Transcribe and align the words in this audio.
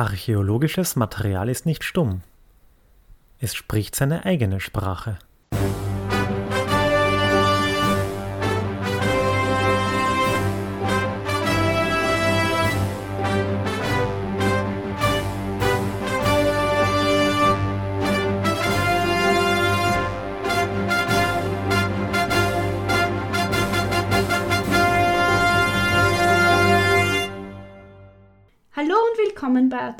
Archäologisches 0.00 0.96
Material 0.96 1.50
ist 1.50 1.66
nicht 1.66 1.84
stumm. 1.84 2.22
Es 3.38 3.54
spricht 3.54 3.94
seine 3.94 4.24
eigene 4.24 4.58
Sprache. 4.58 5.18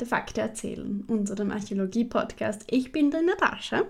Artefakte 0.05 0.41
erzählen, 0.41 1.03
unserem 1.07 1.51
Archäologie-Podcast. 1.51 2.63
Ich 2.71 2.91
bin 2.91 3.11
die 3.11 3.17
Natascha 3.23 3.83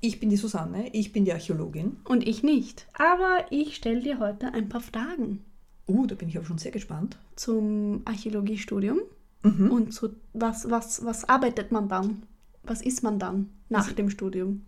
Ich 0.00 0.18
bin 0.18 0.30
die 0.30 0.36
Susanne, 0.38 0.88
ich 0.94 1.12
bin 1.12 1.26
die 1.26 1.34
Archäologin. 1.34 1.98
und 2.06 2.26
ich 2.26 2.42
nicht. 2.42 2.86
Aber 2.94 3.44
ich 3.50 3.76
stelle 3.76 4.00
dir 4.00 4.18
heute 4.20 4.54
ein 4.54 4.68
paar 4.70 4.80
Fragen 4.80 5.44
Uh, 5.86 6.06
da 6.06 6.14
bin 6.14 6.28
ich 6.30 6.36
aber 6.38 6.46
schon 6.46 6.56
sehr 6.56 6.70
gespannt. 6.70 7.18
zum 7.36 8.00
Archäologiestudium 8.06 9.00
Mhm. 9.42 9.70
und 9.70 9.92
zu 9.92 10.14
was, 10.32 10.70
was, 10.70 11.04
was 11.04 11.28
arbeitet 11.28 11.72
man 11.72 11.88
dann? 11.90 12.22
Was 12.62 12.80
ist 12.80 13.02
man 13.02 13.18
dann 13.18 13.50
nach 13.68 13.86
Was- 13.88 13.94
dem 13.96 14.08
Studium? 14.08 14.64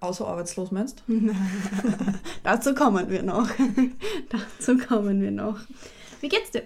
Außer 0.00 0.26
arbeitslos 0.28 0.70
meinst 0.72 1.04
Dazu 2.42 2.74
kommen 2.74 3.08
wir 3.08 3.22
noch. 3.22 3.48
Dazu 4.28 4.76
kommen 4.76 5.20
wir 5.22 5.30
noch. 5.30 5.58
Wie 6.20 6.28
geht's 6.28 6.50
dir? 6.50 6.64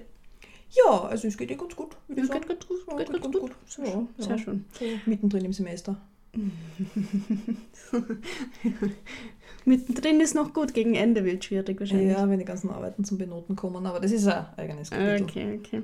Ja, 0.72 1.02
also 1.02 1.28
es 1.28 1.36
geht 1.36 1.50
dir 1.50 1.56
ganz 1.56 1.76
gut. 1.76 1.96
würde 2.08 2.22
ich 2.22 2.28
sagen. 2.28 2.40
geht 2.48 2.66
gut, 2.66 2.78
Ja, 2.88 2.96
geht 2.96 3.12
geht 3.12 3.22
ganz 3.22 3.34
gut. 3.34 3.42
gut. 3.42 3.52
Sehr, 3.66 3.84
Ja, 3.86 3.92
schön. 3.92 4.08
ja. 4.18 4.24
Sehr 4.24 4.38
schön. 4.38 4.64
So 4.78 4.84
mittendrin 5.06 5.44
im 5.44 5.52
Semester. 5.52 5.96
Mittendrin 9.64 10.20
ist 10.20 10.34
noch 10.34 10.52
gut, 10.52 10.74
gegen 10.74 10.94
Ende 10.94 11.24
wird 11.24 11.44
schwierig 11.44 11.78
wahrscheinlich. 11.78 12.16
Ja, 12.16 12.28
wenn 12.28 12.38
die 12.38 12.44
ganzen 12.44 12.70
Arbeiten 12.70 13.04
zum 13.04 13.18
Benoten 13.18 13.54
kommen, 13.54 13.86
aber 13.86 14.00
das 14.00 14.10
ist 14.12 14.26
ein 14.26 14.46
eigenes 14.56 14.90
Kapitel. 14.90 15.22
Okay, 15.22 15.58
okay. 15.60 15.82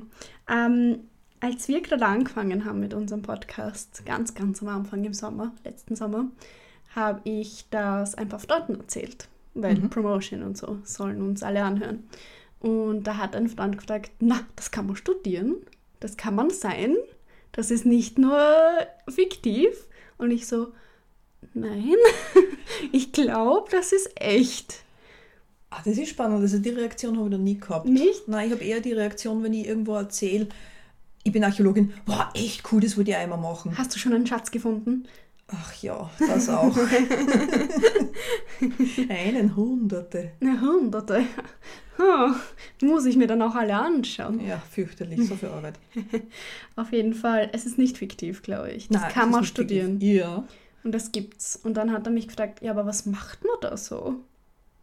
Ähm, 0.50 1.00
als 1.40 1.68
wir 1.68 1.80
gerade 1.80 2.04
angefangen 2.06 2.64
haben 2.64 2.80
mit 2.80 2.94
unserem 2.94 3.22
Podcast, 3.22 4.04
ganz, 4.04 4.34
ganz 4.34 4.60
am 4.62 4.68
Anfang 4.68 5.04
im 5.04 5.12
Sommer, 5.14 5.52
letzten 5.64 5.94
Sommer, 5.94 6.26
habe 6.96 7.20
ich 7.24 7.66
das 7.70 8.14
ein 8.16 8.28
paar 8.28 8.40
Freunden 8.40 8.76
erzählt, 8.80 9.28
weil 9.54 9.76
Mhm. 9.76 9.90
Promotion 9.90 10.42
und 10.42 10.56
so 10.56 10.78
sollen 10.82 11.22
uns 11.22 11.42
alle 11.44 11.62
anhören. 11.62 12.04
Und 12.60 13.04
da 13.04 13.16
hat 13.16 13.36
ein 13.36 13.48
Freund 13.48 13.78
gefragt, 13.78 14.10
na, 14.20 14.40
das 14.56 14.70
kann 14.70 14.86
man 14.86 14.96
studieren, 14.96 15.56
das 16.00 16.16
kann 16.16 16.34
man 16.34 16.50
sein, 16.50 16.96
das 17.52 17.70
ist 17.70 17.86
nicht 17.86 18.18
nur 18.18 18.40
fiktiv. 19.08 19.86
Und 20.16 20.30
ich 20.32 20.46
so, 20.46 20.68
nein, 21.54 21.94
ich 22.92 23.12
glaube, 23.12 23.70
das 23.70 23.92
ist 23.92 24.10
echt. 24.16 24.82
Ah, 25.70 25.80
das 25.84 25.98
ist 25.98 26.08
spannend. 26.08 26.40
Also 26.40 26.58
die 26.58 26.70
Reaktion 26.70 27.16
habe 27.16 27.26
ich 27.26 27.32
noch 27.32 27.38
nie 27.38 27.58
gehabt. 27.58 27.86
Nicht? 27.86 28.26
Nein, 28.26 28.46
ich 28.46 28.52
habe 28.52 28.64
eher 28.64 28.80
die 28.80 28.92
Reaktion, 28.92 29.42
wenn 29.42 29.52
ich 29.52 29.66
irgendwo 29.66 29.94
erzähle, 29.94 30.48
ich 31.24 31.32
bin 31.32 31.44
Archäologin. 31.44 31.92
Wow, 32.06 32.26
echt 32.34 32.72
cool, 32.72 32.80
das 32.80 32.96
wollte 32.96 33.10
ich 33.10 33.16
einmal 33.16 33.38
machen. 33.38 33.76
Hast 33.76 33.94
du 33.94 33.98
schon 33.98 34.14
einen 34.14 34.26
Schatz 34.26 34.50
gefunden? 34.50 35.06
Ach 35.48 35.74
ja, 35.82 36.10
das 36.18 36.48
auch. 36.48 36.76
Einen 39.08 39.56
Hunderte. 39.56 40.32
Ja, 40.40 40.60
hunderte. 40.60 41.24
Muss 42.82 43.06
ich 43.06 43.16
mir 43.16 43.26
dann 43.26 43.42
auch 43.42 43.54
alle 43.54 43.74
anschauen. 43.76 44.40
Ja, 44.46 44.62
fürchterlich, 44.70 45.26
so 45.26 45.34
viel 45.34 45.48
Arbeit. 45.48 45.74
Auf 46.76 46.92
jeden 46.92 47.14
Fall, 47.14 47.50
es 47.52 47.66
ist 47.66 47.78
nicht 47.78 47.98
fiktiv, 47.98 48.42
glaube 48.42 48.70
ich. 48.70 48.88
Das 48.88 49.02
Nein, 49.02 49.12
kann 49.12 49.30
man 49.30 49.44
studieren. 49.44 50.00
Ja. 50.00 50.44
Und 50.84 50.92
das 50.92 51.12
gibt's. 51.12 51.56
Und 51.56 51.74
dann 51.76 51.92
hat 51.92 52.06
er 52.06 52.12
mich 52.12 52.28
gefragt, 52.28 52.62
ja, 52.62 52.70
aber 52.70 52.86
was 52.86 53.04
macht 53.06 53.44
man 53.44 53.56
da 53.60 53.76
so? 53.76 54.16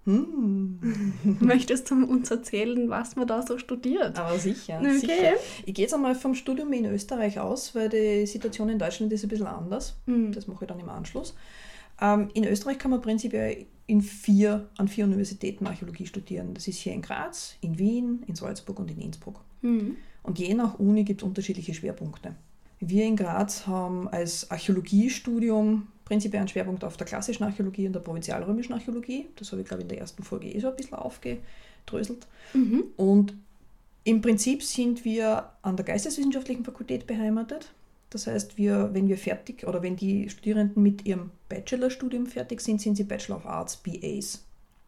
Hm. 0.05 1.13
Möchtest 1.39 1.89
du 1.89 2.06
uns 2.06 2.29
erzählen, 2.29 2.89
was 2.89 3.16
man 3.16 3.28
da 3.28 3.41
so 3.41 3.57
studiert? 3.57 4.19
Aber 4.19 4.38
sicher, 4.38 4.79
Okay. 4.79 5.00
sicher. 5.00 5.34
Ich 5.66 5.73
gehe 5.73 5.84
jetzt 5.85 5.94
einmal 5.94 6.13
vom 6.16 6.35
Studium 6.35 6.72
in 6.73 6.85
Österreich 6.85 7.39
aus, 7.39 7.73
weil 7.73 7.89
die 7.89 8.28
Situation 8.28 8.69
in 8.69 8.78
Deutschland 8.78 9.12
ist 9.13 9.23
ein 9.23 9.29
bisschen 9.29 9.47
anders. 9.47 9.95
Hm. 10.06 10.31
Das 10.31 10.47
mache 10.47 10.66
ich 10.66 10.68
dann 10.68 10.79
im 10.79 10.89
Anschluss. 10.89 11.34
Ähm, 12.01 12.29
in 12.33 12.44
Österreich 12.45 12.78
kann 12.78 12.91
man 12.91 13.01
prinzipiell 13.01 13.66
in 13.88 14.01
vier, 14.01 14.69
an 14.78 14.88
vier 14.88 15.06
Universitäten 15.06 15.67
Archäologie 15.67 16.07
studieren. 16.07 16.53
Das 16.53 16.67
ist 16.67 16.79
hier 16.79 16.94
in 16.94 17.01
Graz, 17.01 17.56
in 17.61 17.78
Wien, 17.78 18.23
in 18.28 18.35
Salzburg 18.35 18.79
und 18.79 18.89
in 18.89 19.00
Innsbruck. 19.00 19.41
Hm. 19.61 19.97
Und 20.23 20.39
je 20.39 20.53
nach 20.53 20.79
Uni 20.79 21.03
gibt 21.03 21.22
es 21.22 21.28
unterschiedliche 21.28 21.73
Schwerpunkte. 21.73 22.35
Wir 22.79 23.06
in 23.06 23.16
Graz 23.16 23.67
haben 23.67 24.07
als 24.07 24.50
Archäologiestudium 24.50 25.88
prinzipiell 26.03 26.39
einen 26.39 26.47
Schwerpunkt 26.47 26.83
auf 26.83 26.97
der 26.97 27.07
klassischen 27.07 27.44
Archäologie 27.44 27.88
und 27.88 27.94
der 27.94 28.00
provinzialrömischen 28.00 28.73
Archäologie. 28.73 29.27
Das 29.35 29.51
habe 29.51 29.62
ich, 29.62 29.67
glaube 29.67 29.81
ich, 29.81 29.85
in 29.85 29.89
der 29.89 30.00
ersten 30.00 30.23
Folge 30.23 30.47
eh 30.47 30.59
so 30.59 30.69
ein 30.69 30.75
bisschen 30.75 30.95
aufgedröselt. 30.95 32.27
Mhm. 32.53 32.85
Und 32.97 33.35
im 34.03 34.22
Prinzip 34.22 34.62
sind 34.62 35.03
wir 35.03 35.51
an 35.63 35.75
der 35.77 35.85
Geisteswissenschaftlichen 35.85 36.63
Fakultät 36.63 37.07
beheimatet. 37.07 37.73
Das 38.15 38.27
heißt, 38.27 38.57
wir, 38.57 38.91
wenn 38.93 39.09
wir 39.09 39.17
fertig 39.17 39.67
oder 39.67 39.83
wenn 39.83 39.97
die 39.97 40.29
Studierenden 40.29 40.81
mit 40.81 41.05
ihrem 41.05 41.31
Bachelorstudium 41.49 42.27
fertig 42.27 42.61
sind, 42.61 42.79
sind 42.79 42.95
sie 42.95 43.03
Bachelor 43.03 43.35
of 43.35 43.45
Arts 43.45 43.75
BAs. 43.75 44.41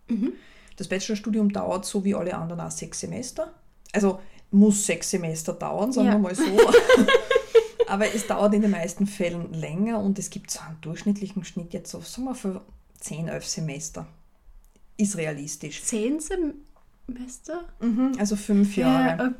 Mhm. 0.08 0.32
Das 0.78 0.88
Bachelorstudium 0.88 1.52
dauert 1.52 1.84
so 1.86 2.06
wie 2.06 2.16
alle 2.16 2.34
anderen 2.34 2.62
auch 2.62 2.72
sechs 2.72 3.02
Semester. 3.02 3.52
Also 3.92 4.22
muss 4.50 4.86
sechs 4.86 5.10
Semester 5.10 5.52
dauern, 5.52 5.92
sagen 5.92 6.08
Ja. 6.08 6.14
wir 6.14 6.20
mal 6.20 6.36
so. 6.36 6.44
Aber 7.90 8.06
es 8.16 8.26
dauert 8.28 8.54
in 8.54 8.62
den 8.62 8.72
meisten 8.72 9.06
Fällen 9.06 9.54
länger 9.54 10.00
und 10.00 10.18
es 10.20 10.30
gibt 10.30 10.50
so 10.50 10.62
einen 10.62 10.80
durchschnittlichen 10.80 11.44
Schnitt 11.44 11.74
jetzt 11.74 11.92
so, 11.92 12.00
sagen 12.00 12.28
wir, 12.30 12.36
für 12.36 12.62
10, 13.02 13.28
11 13.28 13.46
Semester. 13.46 14.08
Ist 14.96 15.18
realistisch. 15.18 15.84
Zehn 15.84 16.22
Semester? 16.22 17.66
Mhm, 17.82 18.14
also 18.20 18.38
fünf 18.38 18.78
Jahre. 18.78 19.18
Ja, 19.22 19.34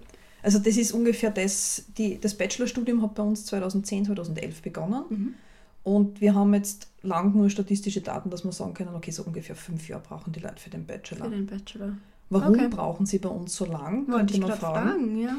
Also 0.48 0.60
das 0.60 0.78
ist 0.78 0.94
ungefähr 0.94 1.30
das, 1.30 1.84
die, 1.98 2.22
das 2.22 2.34
Bachelorstudium 2.36 3.02
hat 3.02 3.16
bei 3.16 3.24
uns 3.24 3.46
2010, 3.48 4.06
2011 4.06 4.62
begonnen. 4.62 5.04
mhm. 5.10 5.34
Und 5.84 6.22
wir 6.22 6.36
haben 6.36 6.54
jetzt 6.54 6.88
lang 7.02 7.34
nur 7.36 7.50
statistische 7.50 8.00
Daten, 8.02 8.30
dass 8.30 8.46
wir 8.46 8.52
sagen 8.54 8.74
können, 8.74 8.96
okay, 8.96 9.12
so 9.12 9.24
ungefähr 9.24 9.56
fünf 9.58 9.90
Jahre 9.90 10.04
brauchen 10.08 10.32
die 10.32 10.40
Leute 10.40 10.56
für 10.58 10.70
den 10.70 10.86
Bachelor. 10.86 11.26
Für 11.26 11.32
den 11.32 11.46
Bachelor. 11.48 11.98
Warum 12.30 12.54
Okay. 12.56 12.68
brauchen 12.70 13.06
sie 13.06 13.20
bei 13.20 13.30
uns 13.30 13.56
so 13.56 13.66
lang? 13.66 14.08
Wollte 14.08 14.18
Könnte 14.18 14.34
ich 14.36 14.40
man 14.40 14.52
fragen. 14.58 14.90
fragen, 14.90 15.20
ja. 15.22 15.36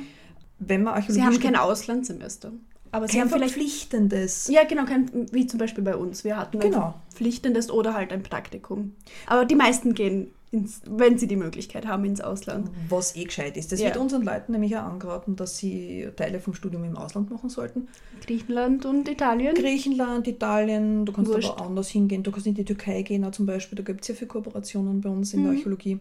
Wenn 0.59 0.83
man 0.83 1.03
Sie 1.09 1.23
haben 1.23 1.41
kein 1.41 1.57
Auslandssemester. 1.57 2.53
Aber 2.93 3.09
Sie 3.09 3.19
haben 3.21 3.31
vielleicht 3.31 3.55
verpflichtendes. 3.55 4.49
Ja, 4.49 4.65
genau, 4.65 4.85
kein, 4.85 5.11
wie 5.33 5.47
zum 5.47 5.59
Beispiel 5.59 5.85
bei 5.85 5.97
uns. 5.97 6.25
Wir 6.25 6.37
hatten 6.37 6.61
ein 6.61 6.71
Genau. 6.71 6.95
verpflichtendes 7.09 7.71
oder 7.71 7.95
halt 7.95 8.13
ein 8.13 8.23
Praktikum. 8.23 8.93
Aber 9.27 9.45
die 9.45 9.55
meisten 9.55 9.95
gehen, 9.95 10.29
ins, 10.51 10.81
wenn 10.89 11.19
sie 11.19 11.27
die 11.27 11.37
Möglichkeit 11.37 11.87
haben, 11.87 12.05
ins 12.05 12.21
Ausland. 12.21 12.71
Was 12.89 13.15
eh 13.17 13.25
gescheit 13.25 13.57
ist. 13.57 13.71
Das 13.73 13.81
Ja. 13.81 13.87
wird 13.87 13.99
unseren 13.99 14.23
Leuten 14.23 14.53
nämlich 14.53 14.77
auch 14.77 14.83
angeraten, 14.85 15.37
dass 15.37 15.59
sie 15.59 16.09
Teile 16.17 16.41
vom 16.41 16.55
Studium 16.55 16.85
im 16.85 16.97
Ausland 16.97 17.31
machen 17.31 17.51
sollten. 17.51 17.89
Griechenland 18.25 18.87
und 18.87 19.09
Italien. 19.09 19.55
Griechenland, 19.55 20.27
Italien, 20.27 21.05
du 21.05 21.13
kannst 21.13 21.31
Wurscht. 21.33 21.51
aber 21.51 21.67
anders 21.67 21.89
hingehen. 21.89 22.23
Du 22.23 22.31
kannst 22.31 22.47
in 22.47 22.55
die 22.55 22.65
Türkei 22.65 23.03
gehen 23.03 23.25
auch 23.25 23.31
zum 23.33 23.47
Beispiel. 23.47 23.77
Da 23.77 23.83
gibt 23.83 24.03
es 24.03 24.09
ja 24.09 24.15
viele 24.15 24.29
Kooperationen 24.29 25.01
bei 25.01 25.09
uns 25.11 25.35
in 25.35 25.43
der 25.43 25.53
Mhm. 25.53 25.59
Archäologie. 25.59 25.99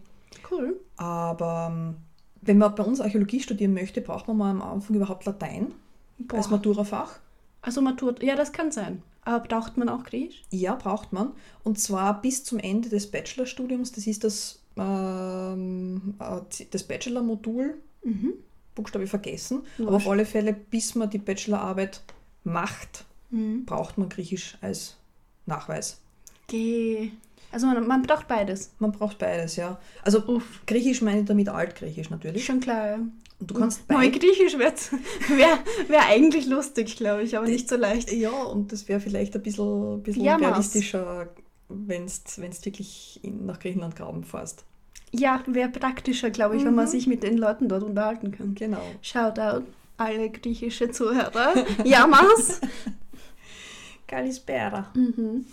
cool. 0.50 0.78
Aber 0.96 1.70
ähm, 1.72 1.94
wenn 2.42 2.58
man 2.58 2.74
bei 2.74 2.82
uns 2.84 3.00
Archäologie 3.00 3.40
studieren 3.40 3.74
möchte, 3.74 4.00
braucht 4.00 4.28
man 4.28 4.36
mal 4.36 4.50
am 4.50 4.62
Anfang 4.62 4.96
überhaupt 4.96 5.24
Latein 5.26 5.72
als 6.32 6.48
Boah. 6.48 6.56
Maturafach. 6.56 7.18
Also 7.60 7.80
Matur, 7.80 8.14
ja, 8.22 8.34
das 8.36 8.52
kann 8.52 8.70
sein. 8.72 9.02
Aber 9.28 9.46
braucht 9.46 9.76
man 9.76 9.90
auch 9.90 10.04
Griechisch? 10.04 10.42
Ja, 10.50 10.74
braucht 10.74 11.12
man. 11.12 11.32
Und 11.62 11.78
zwar 11.78 12.22
bis 12.22 12.44
zum 12.44 12.58
Ende 12.58 12.88
des 12.88 13.10
Bachelorstudiums. 13.10 13.92
Das 13.92 14.06
ist 14.06 14.24
das, 14.24 14.62
ähm, 14.78 16.14
äh, 16.18 16.64
das 16.70 16.82
Bachelor-Modul. 16.84 17.74
Mhm. 18.04 18.32
Buchstabe 18.74 19.06
vergessen. 19.06 19.62
Aber 19.78 19.92
Wurscht. 19.92 20.06
auf 20.06 20.12
alle 20.12 20.24
Fälle, 20.24 20.52
bis 20.54 20.94
man 20.94 21.10
die 21.10 21.18
Bachelorarbeit 21.18 22.00
macht, 22.44 23.04
Mhm. 23.30 23.66
braucht 23.66 23.98
man 23.98 24.08
Griechisch 24.08 24.56
als 24.62 24.96
Nachweis. 25.44 26.00
Geh. 26.46 27.10
Also 27.52 27.66
man, 27.66 27.86
man 27.86 28.02
braucht 28.02 28.28
beides. 28.28 28.70
Man 28.78 28.92
braucht 28.92 29.18
beides, 29.18 29.56
ja. 29.56 29.78
Also 30.04 30.24
Uff. 30.26 30.62
Griechisch 30.66 31.02
meine 31.02 31.20
ich 31.20 31.26
damit 31.26 31.48
Altgriechisch 31.50 32.08
natürlich. 32.08 32.46
schon 32.46 32.60
klar, 32.60 32.86
ja. 32.86 32.98
Und 33.40 33.50
du 33.50 33.54
kannst 33.54 33.86
beide. 33.86 34.00
Neugriechisch 34.10 34.58
wäre 34.58 34.72
wär, 35.28 35.58
wär 35.88 36.06
eigentlich 36.06 36.46
lustig, 36.46 36.96
glaube 36.96 37.22
ich, 37.22 37.36
aber 37.36 37.46
nicht 37.46 37.68
so 37.68 37.76
leicht. 37.76 38.12
Ja, 38.12 38.30
und 38.30 38.72
das 38.72 38.88
wäre 38.88 39.00
vielleicht 39.00 39.34
ein 39.36 39.42
bisschen, 39.42 40.02
bisschen 40.02 40.24
Ja, 40.24 40.36
realistischer, 40.36 41.28
wenn 41.68 42.06
du 42.06 42.64
wirklich 42.64 43.20
in, 43.22 43.46
nach 43.46 43.58
Griechenland 43.60 43.94
graben 43.96 44.24
fährst. 44.24 44.64
Ja, 45.12 45.42
wäre 45.46 45.68
praktischer, 45.70 46.30
glaube 46.30 46.56
ich, 46.56 46.64
wenn 46.64 46.74
man 46.74 46.86
Mhm. 46.86 46.90
sich 46.90 47.06
mit 47.06 47.22
den 47.22 47.38
Leuten 47.38 47.68
dort 47.68 47.82
unterhalten 47.82 48.32
kann. 48.32 48.54
Genau. 48.54 48.82
Shoutout 49.02 49.64
alle 49.96 50.30
griechische 50.30 50.90
Zuhörer. 50.90 51.54
Yamas. 51.84 52.60
Kalispera. 54.06 54.90
mhm. 54.94 55.44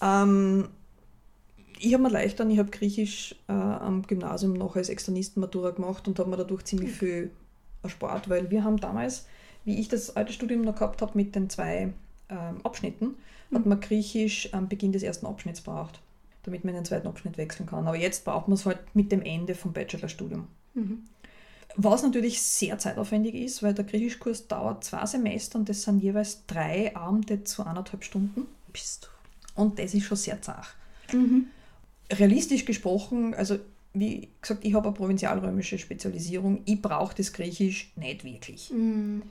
Ähm, 0.00 0.68
ich 1.80 1.92
habe 1.94 2.02
mir 2.02 2.10
leicht 2.10 2.40
an, 2.40 2.50
ich 2.50 2.58
habe 2.58 2.70
Griechisch 2.70 3.34
äh, 3.48 3.52
am 3.52 4.02
Gymnasium 4.02 4.54
noch 4.54 4.76
als 4.76 4.88
Externisten 4.88 5.40
Matura 5.40 5.70
gemacht 5.70 6.08
und 6.08 6.18
habe 6.18 6.30
mir 6.30 6.36
dadurch 6.36 6.64
ziemlich 6.64 6.92
viel 6.92 7.30
erspart, 7.82 8.28
weil 8.28 8.50
wir 8.50 8.64
haben 8.64 8.78
damals 8.78 9.26
wie 9.68 9.78
ich 9.78 9.88
das 9.88 10.16
alte 10.16 10.32
Studium 10.32 10.62
noch 10.62 10.76
gehabt 10.76 11.02
habe 11.02 11.12
mit 11.14 11.34
den 11.34 11.50
zwei 11.50 11.92
ähm, 12.30 12.60
Abschnitten, 12.64 13.16
hat 13.52 13.66
man 13.66 13.80
Griechisch 13.80 14.54
am 14.54 14.66
Beginn 14.66 14.92
des 14.92 15.02
ersten 15.02 15.26
Abschnitts 15.26 15.60
braucht, 15.60 16.00
damit 16.44 16.64
man 16.64 16.70
in 16.70 16.80
den 16.80 16.84
zweiten 16.86 17.06
Abschnitt 17.06 17.36
wechseln 17.36 17.66
kann. 17.66 17.86
Aber 17.86 17.98
jetzt 17.98 18.24
braucht 18.24 18.48
man 18.48 18.54
es 18.54 18.64
halt 18.64 18.78
mit 18.94 19.12
dem 19.12 19.20
Ende 19.20 19.54
vom 19.54 19.74
Bachelorstudium. 19.74 20.46
Mhm. 20.72 21.02
Was 21.76 22.02
natürlich 22.02 22.40
sehr 22.40 22.78
zeitaufwendig 22.78 23.34
ist, 23.34 23.62
weil 23.62 23.74
der 23.74 23.84
Griechischkurs 23.84 24.48
dauert 24.48 24.84
zwei 24.84 25.04
Semester 25.04 25.58
und 25.58 25.68
das 25.68 25.82
sind 25.82 26.02
jeweils 26.02 26.46
drei 26.46 26.96
Abende 26.96 27.44
zu 27.44 27.62
eineinhalb 27.62 28.02
Stunden. 28.02 28.46
Bist 28.72 29.10
Und 29.54 29.78
das 29.78 29.92
ist 29.92 30.04
schon 30.04 30.16
sehr 30.16 30.40
zart. 30.40 30.74
du. 31.10 31.18
Mhm. 31.18 31.46
Realistisch 32.12 32.64
gesprochen, 32.64 33.34
also 33.34 33.58
wie 33.94 34.28
gesagt, 34.40 34.64
ich 34.64 34.74
habe 34.74 34.88
eine 34.88 34.96
provinzialrömische 34.96 35.78
Spezialisierung, 35.78 36.62
ich 36.64 36.80
brauche 36.80 37.14
das 37.14 37.32
Griechisch 37.32 37.92
nicht 37.96 38.24
wirklich. 38.24 38.70
Mhm. 38.70 39.22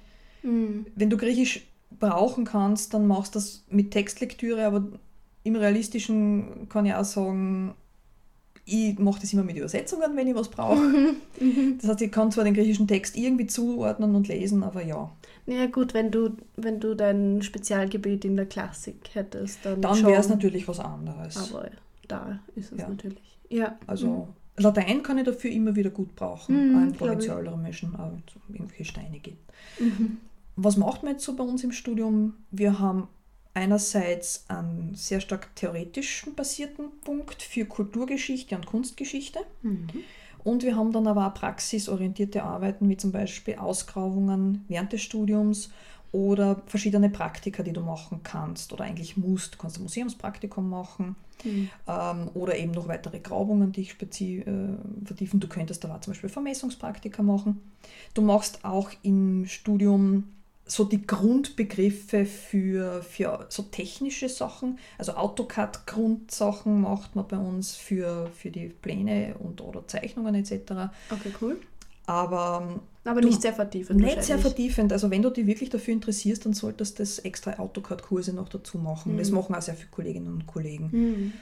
Mhm. 0.43 0.85
Wenn 0.95 1.09
du 1.09 1.17
Griechisch 1.17 1.65
brauchen 1.99 2.45
kannst, 2.45 2.93
dann 2.93 3.07
machst 3.07 3.35
du 3.35 3.39
das 3.39 3.63
mit 3.69 3.91
Textlektüre, 3.91 4.65
aber 4.65 4.85
im 5.43 5.55
Realistischen 5.55 6.67
kann 6.69 6.85
ich 6.85 6.93
auch 6.93 7.05
sagen, 7.05 7.73
ich 8.65 8.99
mache 8.99 9.21
das 9.21 9.31
immer 9.31 9.43
mit 9.43 9.55
Übersetzungen, 9.55 10.15
wenn 10.15 10.27
ich 10.27 10.35
was 10.35 10.49
brauche. 10.49 10.77
Das 11.79 11.89
heißt, 11.89 12.01
ich 12.01 12.11
kann 12.11 12.31
zwar 12.31 12.43
den 12.43 12.55
griechischen 12.55 12.87
Text 12.87 13.15
irgendwie 13.15 13.45
zuordnen 13.45 14.15
und 14.15 14.27
lesen, 14.27 14.63
aber 14.63 14.83
ja. 14.83 15.11
Ja 15.45 15.67
gut, 15.67 15.93
wenn 15.93 16.11
du, 16.11 16.31
wenn 16.55 16.79
du 16.79 16.95
dein 16.95 17.41
Spezialgebiet 17.43 18.25
in 18.25 18.35
der 18.35 18.47
Klassik 18.47 18.95
hättest, 19.13 19.59
dann, 19.63 19.81
Dann 19.81 20.05
wäre 20.05 20.19
es 20.19 20.27
natürlich 20.27 20.67
was 20.67 20.79
anderes. 20.79 21.37
Aber 21.37 21.69
da 22.07 22.39
ist 22.55 22.71
es 22.71 22.79
Ja. 22.81 22.89
natürlich. 22.89 23.37
Ja. 23.49 23.77
Also 23.87 24.27
Latein 24.57 25.03
kann 25.03 25.17
ich 25.19 25.25
dafür 25.25 25.51
immer 25.51 25.75
wieder 25.75 25.89
gut 25.91 26.15
brauchen, 26.15 26.55
Mhm, 26.55 26.73
glaub 26.73 26.91
ich. 26.91 26.97
Provinzialrömischen, 26.97 27.95
auch 27.95 28.11
irgendwelche 28.51 28.85
Steine 28.85 29.19
geht. 29.19 29.37
Mhm. 29.79 30.17
Was 30.55 30.77
macht 30.77 31.03
man 31.03 31.13
jetzt 31.13 31.25
so 31.25 31.35
bei 31.35 31.43
uns 31.43 31.63
im 31.63 31.71
Studium? 31.71 32.33
Wir 32.49 32.79
haben 32.79 33.07
einerseits 33.53 34.45
einen 34.49 34.93
sehr 34.95 35.19
stark 35.19 35.55
theoretischen 35.55 36.35
basierten 36.35 36.85
Punkt 37.03 37.41
für 37.41 37.65
Kulturgeschichte 37.65 38.55
und 38.55 38.65
Kunstgeschichte. 38.65 39.39
Mhm. 39.61 39.87
Und 40.43 40.63
wir 40.63 40.75
haben 40.75 40.91
dann 40.91 41.07
aber 41.07 41.27
auch 41.27 41.33
praxisorientierte 41.33 42.43
Arbeiten, 42.43 42.87
wie 42.89 42.97
zum 42.97 43.11
Beispiel 43.11 43.55
Ausgrabungen 43.55 44.63
während 44.67 44.93
des 44.93 45.01
Studiums 45.01 45.71
oder 46.11 46.61
verschiedene 46.67 47.09
Praktika, 47.09 47.63
die 47.63 47.73
du 47.73 47.81
machen 47.81 48.21
kannst 48.23 48.73
oder 48.73 48.85
eigentlich 48.85 49.17
musst. 49.17 49.55
Du 49.55 49.57
kannst 49.57 49.77
ein 49.77 49.83
Museumspraktikum 49.83 50.69
machen 50.69 51.15
Mhm. 51.43 51.69
ähm, 51.87 52.29
oder 52.33 52.57
eben 52.57 52.71
noch 52.71 52.87
weitere 52.87 53.19
Grabungen, 53.19 53.71
die 53.71 53.81
ich 53.81 53.91
spezi 53.91 54.39
äh, 54.39 55.05
vertiefen. 55.05 55.39
Du 55.39 55.47
könntest 55.47 55.83
da 55.83 56.01
zum 56.01 56.13
Beispiel 56.13 56.29
Vermessungspraktika 56.29 57.21
machen. 57.21 57.61
Du 58.13 58.21
machst 58.21 58.63
auch 58.65 58.91
im 59.03 59.45
Studium 59.45 60.25
so 60.65 60.83
die 60.83 61.07
Grundbegriffe 61.07 62.25
für, 62.25 63.01
für 63.01 63.45
so 63.49 63.63
technische 63.63 64.27
Sachen. 64.27 64.79
Also 64.97 65.13
AutoCAD-Grundsachen 65.13 66.81
macht 66.81 67.15
man 67.15 67.27
bei 67.27 67.37
uns 67.37 67.75
für, 67.75 68.29
für 68.35 68.51
die 68.51 68.67
Pläne 68.67 69.35
und 69.39 69.61
oder 69.61 69.87
Zeichnungen 69.87 70.35
etc. 70.35 70.53
Okay, 71.09 71.33
cool. 71.41 71.57
Aber 72.07 72.79
Aber 73.03 73.21
nicht 73.21 73.41
sehr 73.41 73.53
vertiefend. 73.53 73.99
nicht 74.01 74.23
sehr 74.23 74.39
vertiefend. 74.39 74.91
Also 74.93 75.11
wenn 75.11 75.21
du 75.21 75.29
dich 75.29 75.45
wirklich 75.45 75.69
dafür 75.69 75.93
interessierst, 75.93 76.45
dann 76.45 76.53
solltest 76.53 76.97
du 76.97 77.03
das 77.03 77.19
extra 77.19 77.59
AutoCAD-Kurse 77.59 78.33
noch 78.33 78.49
dazu 78.49 78.77
machen. 78.79 79.17
Das 79.17 79.29
Mhm. 79.29 79.35
machen 79.37 79.53
auch 79.55 79.61
sehr 79.61 79.75
viele 79.75 79.89
Kolleginnen 79.91 80.33
und 80.33 80.47
Kollegen. 80.47 80.89
Mhm. 80.91 81.33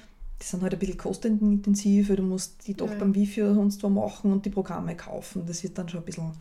Die 0.41 0.45
sind 0.45 0.61
halt 0.63 0.73
ein 0.73 0.79
bisschen 0.79 0.97
kostenintensiv, 0.97 2.09
weil 2.09 2.17
du 2.17 2.23
musst 2.23 2.67
die 2.67 2.73
doch 2.73 2.89
Ja. 2.89 2.97
beim 2.97 3.15
Wifi 3.15 3.41
oder 3.43 3.55
sonst 3.55 3.81
wo 3.83 3.89
machen 3.89 4.33
und 4.33 4.45
die 4.45 4.49
Programme 4.49 4.95
kaufen. 4.97 5.43
Das 5.47 5.63
wird 5.63 5.77
dann 5.77 5.87
schon 5.87 6.01
ein 6.01 6.05
bisschen... 6.05 6.31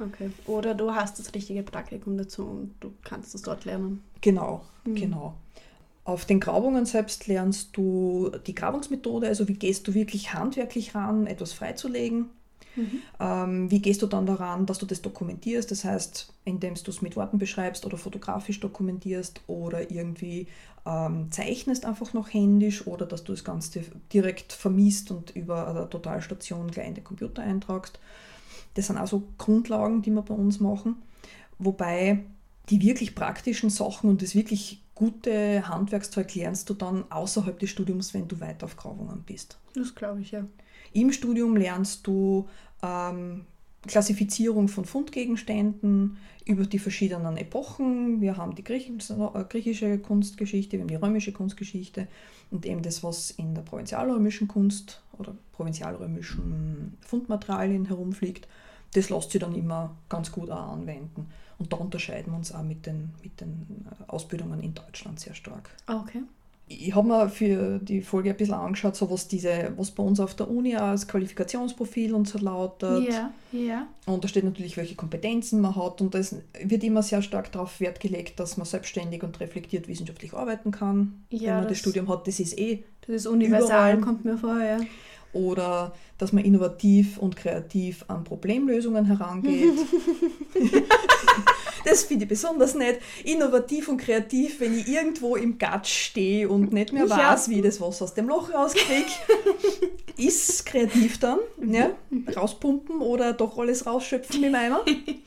Okay. 0.00 0.30
Oder 0.46 0.74
du 0.74 0.92
hast 0.92 1.18
das 1.18 1.34
richtige 1.34 1.62
Praktikum 1.64 2.16
dazu 2.18 2.44
und 2.44 2.74
du 2.80 2.92
kannst 3.02 3.34
es 3.34 3.42
dort 3.42 3.64
lernen. 3.64 4.02
Genau, 4.20 4.60
Mhm. 4.84 4.94
genau. 4.94 5.34
Auf 6.04 6.24
den 6.24 6.40
Grabungen 6.40 6.86
selbst 6.86 7.26
lernst 7.26 7.70
du 7.76 8.30
die 8.46 8.54
Grabungsmethode, 8.54 9.26
also 9.28 9.46
wie 9.48 9.54
gehst 9.54 9.86
du 9.88 9.94
wirklich 9.94 10.34
handwerklich 10.34 10.94
ran, 10.94 11.26
etwas 11.26 11.52
freizulegen. 11.52 12.26
Mhm. 12.78 13.02
Ähm, 13.20 13.70
wie 13.70 13.80
gehst 13.80 14.02
du 14.02 14.06
dann 14.06 14.24
daran, 14.24 14.66
dass 14.66 14.78
du 14.78 14.86
das 14.86 15.02
dokumentierst? 15.02 15.70
Das 15.70 15.84
heißt, 15.84 16.32
indem 16.44 16.74
du 16.74 16.90
es 16.90 17.02
mit 17.02 17.16
Worten 17.16 17.38
beschreibst 17.38 17.84
oder 17.84 17.98
fotografisch 17.98 18.60
dokumentierst 18.60 19.40
oder 19.46 19.90
irgendwie 19.90 20.46
ähm, 20.86 21.30
zeichnest 21.30 21.84
einfach 21.84 22.14
noch 22.14 22.32
händisch 22.32 22.86
oder 22.86 23.04
dass 23.04 23.24
du 23.24 23.32
das 23.32 23.44
Ganze 23.44 23.82
direkt 24.12 24.52
vermisst 24.52 25.10
und 25.10 25.34
über 25.34 25.68
eine 25.68 25.90
Totalstation 25.90 26.70
gleich 26.70 26.88
in 26.88 26.94
den 26.94 27.04
Computer 27.04 27.42
eintragst. 27.42 27.98
Das 28.74 28.86
sind 28.86 28.98
auch 28.98 29.08
so 29.08 29.24
Grundlagen, 29.38 30.02
die 30.02 30.10
wir 30.10 30.22
bei 30.22 30.34
uns 30.34 30.60
machen. 30.60 30.96
Wobei 31.58 32.20
die 32.70 32.82
wirklich 32.82 33.14
praktischen 33.14 33.70
Sachen 33.70 34.10
und 34.10 34.22
das 34.22 34.34
wirklich 34.34 34.82
gute 34.94 35.68
Handwerkszeug 35.68 36.34
lernst 36.34 36.68
du 36.68 36.74
dann 36.74 37.04
außerhalb 37.10 37.58
des 37.58 37.70
Studiums, 37.70 38.14
wenn 38.14 38.28
du 38.28 38.40
weiter 38.40 38.66
auf 38.66 38.76
Grabungen 38.76 39.22
bist. 39.22 39.58
Das 39.74 39.94
glaube 39.94 40.20
ich, 40.20 40.32
ja. 40.32 40.44
Im 40.92 41.12
Studium 41.12 41.56
lernst 41.56 42.06
du 42.06 42.48
ähm, 42.82 43.44
Klassifizierung 43.86 44.68
von 44.68 44.84
Fundgegenständen 44.84 46.16
über 46.44 46.64
die 46.64 46.78
verschiedenen 46.78 47.36
Epochen. 47.36 48.20
Wir 48.20 48.36
haben 48.36 48.54
die 48.54 48.64
griechische, 48.64 49.14
äh, 49.34 49.44
griechische 49.44 49.98
Kunstgeschichte, 49.98 50.72
wir 50.72 50.80
haben 50.80 50.88
die 50.88 50.96
römische 50.96 51.32
Kunstgeschichte 51.32 52.08
und 52.50 52.66
eben 52.66 52.82
das, 52.82 53.04
was 53.04 53.30
in 53.30 53.54
der 53.54 53.62
provinzialrömischen 53.62 54.48
Kunst 54.48 55.02
oder 55.18 55.36
provinzialrömischen 55.52 56.96
Fundmaterialien 57.00 57.84
herumfliegt. 57.84 58.48
Das 58.94 59.10
lässt 59.10 59.30
sich 59.30 59.40
dann 59.40 59.54
immer 59.54 59.96
ganz 60.08 60.32
gut 60.32 60.50
auch 60.50 60.72
anwenden. 60.72 61.28
Und 61.58 61.72
da 61.72 61.76
unterscheiden 61.76 62.32
wir 62.32 62.36
uns 62.38 62.54
auch 62.54 62.62
mit 62.62 62.86
den, 62.86 63.10
mit 63.22 63.40
den 63.40 63.84
äh, 63.90 64.04
Ausbildungen 64.10 64.60
in 64.62 64.74
Deutschland 64.74 65.18
sehr 65.20 65.34
stark. 65.34 65.70
Ah, 65.86 66.00
Okay. 66.02 66.22
Ich 66.70 66.94
habe 66.94 67.08
mir 67.08 67.30
für 67.30 67.78
die 67.78 68.02
Folge 68.02 68.28
ein 68.28 68.36
bisschen 68.36 68.52
angeschaut, 68.52 68.94
so 68.94 69.10
was, 69.10 69.26
diese, 69.26 69.72
was 69.78 69.90
bei 69.90 70.02
uns 70.02 70.20
auf 70.20 70.34
der 70.34 70.50
Uni 70.50 70.76
als 70.76 71.08
Qualifikationsprofil 71.08 72.12
und 72.12 72.28
so 72.28 72.36
lautet. 72.38 73.08
Ja, 73.08 73.30
ja. 73.52 73.86
Und 74.04 74.22
da 74.22 74.28
steht 74.28 74.44
natürlich, 74.44 74.76
welche 74.76 74.94
Kompetenzen 74.94 75.62
man 75.62 75.74
hat. 75.76 76.02
Und 76.02 76.14
es 76.14 76.36
wird 76.62 76.84
immer 76.84 77.02
sehr 77.02 77.22
stark 77.22 77.50
darauf 77.52 77.80
Wert 77.80 78.00
gelegt, 78.00 78.38
dass 78.38 78.58
man 78.58 78.66
selbstständig 78.66 79.22
und 79.22 79.40
reflektiert 79.40 79.88
wissenschaftlich 79.88 80.34
arbeiten 80.34 80.70
kann. 80.70 81.24
Ja, 81.30 81.40
Wenn 81.40 81.54
man 81.54 81.62
das 81.62 81.68
das- 81.68 81.78
Studium 81.78 82.06
hat, 82.10 82.26
das 82.26 82.38
ist 82.38 82.58
eh. 82.58 82.84
Das 83.06 83.16
ist 83.16 83.26
universal, 83.26 83.94
Überall. 83.94 84.00
kommt 84.02 84.26
mir 84.26 84.36
vor, 84.36 84.62
ja. 84.62 84.78
Oder 85.32 85.94
dass 86.16 86.32
man 86.32 86.44
innovativ 86.44 87.18
und 87.18 87.36
kreativ 87.36 88.04
an 88.08 88.24
Problemlösungen 88.24 89.04
herangeht. 89.04 89.72
das 91.84 92.04
finde 92.04 92.24
ich 92.24 92.28
besonders 92.28 92.74
nett. 92.74 93.00
Innovativ 93.24 93.88
und 93.88 93.98
kreativ, 93.98 94.60
wenn 94.60 94.78
ich 94.78 94.88
irgendwo 94.88 95.36
im 95.36 95.58
Gatsch 95.58 96.06
stehe 96.06 96.48
und 96.48 96.72
nicht 96.72 96.92
mehr 96.92 97.06
Ja. 97.06 97.32
weiß, 97.32 97.50
wie 97.50 97.56
ich 97.56 97.62
das 97.62 97.80
Wasser 97.80 98.04
aus 98.04 98.14
dem 98.14 98.28
Loch 98.28 98.52
rauskriege. 98.52 99.06
ist 100.16 100.66
kreativ 100.66 101.18
dann. 101.20 101.38
Ja? 101.64 101.90
Rauspumpen 102.34 103.00
oder 103.00 103.32
doch 103.32 103.58
alles 103.58 103.86
rausschöpfen 103.86 104.40
mit 104.40 104.50
dem 104.50 104.54
Eimer. 104.54 104.80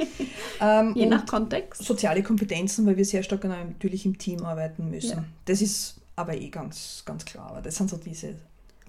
ähm, 0.62 0.94
Je 0.96 1.06
nach 1.06 1.26
Kontext. 1.26 1.84
soziale 1.84 2.24
Kompetenzen, 2.24 2.86
weil 2.86 2.98
wir 2.98 3.06
sehr 3.06 3.24
stark 3.24 3.44
natürlich 3.44 4.06
im 4.06 4.18
Team 4.18 4.44
arbeiten 4.44 4.90
müssen. 4.90 5.18
Ja. 5.18 5.24
Das 5.46 5.62
ist 5.62 6.02
aber 6.16 6.36
eh 6.36 6.50
ganz, 6.50 7.04
ganz 7.06 7.24
klar. 7.24 7.48
Aber 7.52 7.62
das 7.62 7.76
sind 7.76 7.90
so 7.90 7.98
diese 7.98 8.36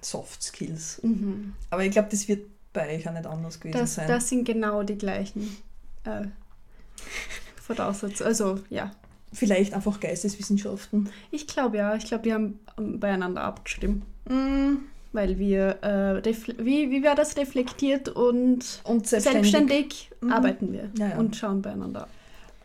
Soft 0.02 0.42
Skills. 0.42 1.00
Mhm. 1.02 1.54
Aber 1.70 1.84
ich 1.84 1.90
glaube, 1.92 2.08
das 2.10 2.28
wird 2.28 2.46
bei 2.72 2.96
euch 2.96 3.08
auch 3.08 3.12
nicht 3.12 3.26
anders 3.26 3.60
gewesen 3.60 3.78
Das, 3.78 3.94
sein. 3.94 4.08
das 4.08 4.28
sind 4.28 4.44
genau 4.44 4.82
die 4.82 4.96
gleichen 4.98 5.56
äh, 6.04 6.26
Voraussetzungen. 7.56 8.26
Also, 8.28 8.58
ja. 8.70 8.90
Vielleicht 9.32 9.72
einfach 9.72 9.98
Geisteswissenschaften. 10.00 11.08
Ich 11.30 11.46
glaube 11.46 11.78
ja. 11.78 11.94
Ich 11.96 12.04
glaube, 12.04 12.24
wir 12.26 12.34
haben 12.34 12.60
ähm, 12.78 13.00
beieinander 13.00 13.42
abgestimmt. 13.42 14.04
Mm, 14.28 14.74
Weil 15.12 15.38
wir, 15.38 15.82
äh, 15.82 16.22
wie, 16.58 16.90
wie 16.90 17.02
war 17.02 17.14
das 17.14 17.36
reflektiert 17.38 18.08
und 18.10 18.80
Und 18.84 19.06
selbstständig. 19.06 19.50
selbstständig, 19.52 20.10
Mhm. 20.20 20.32
arbeiten 20.32 20.72
wir 20.72 20.90
Ja, 20.98 21.08
ja. 21.08 21.16
und 21.18 21.34
schauen 21.36 21.62
beieinander 21.62 22.02
ab. 22.02 22.08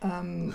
Ähm, 0.02 0.52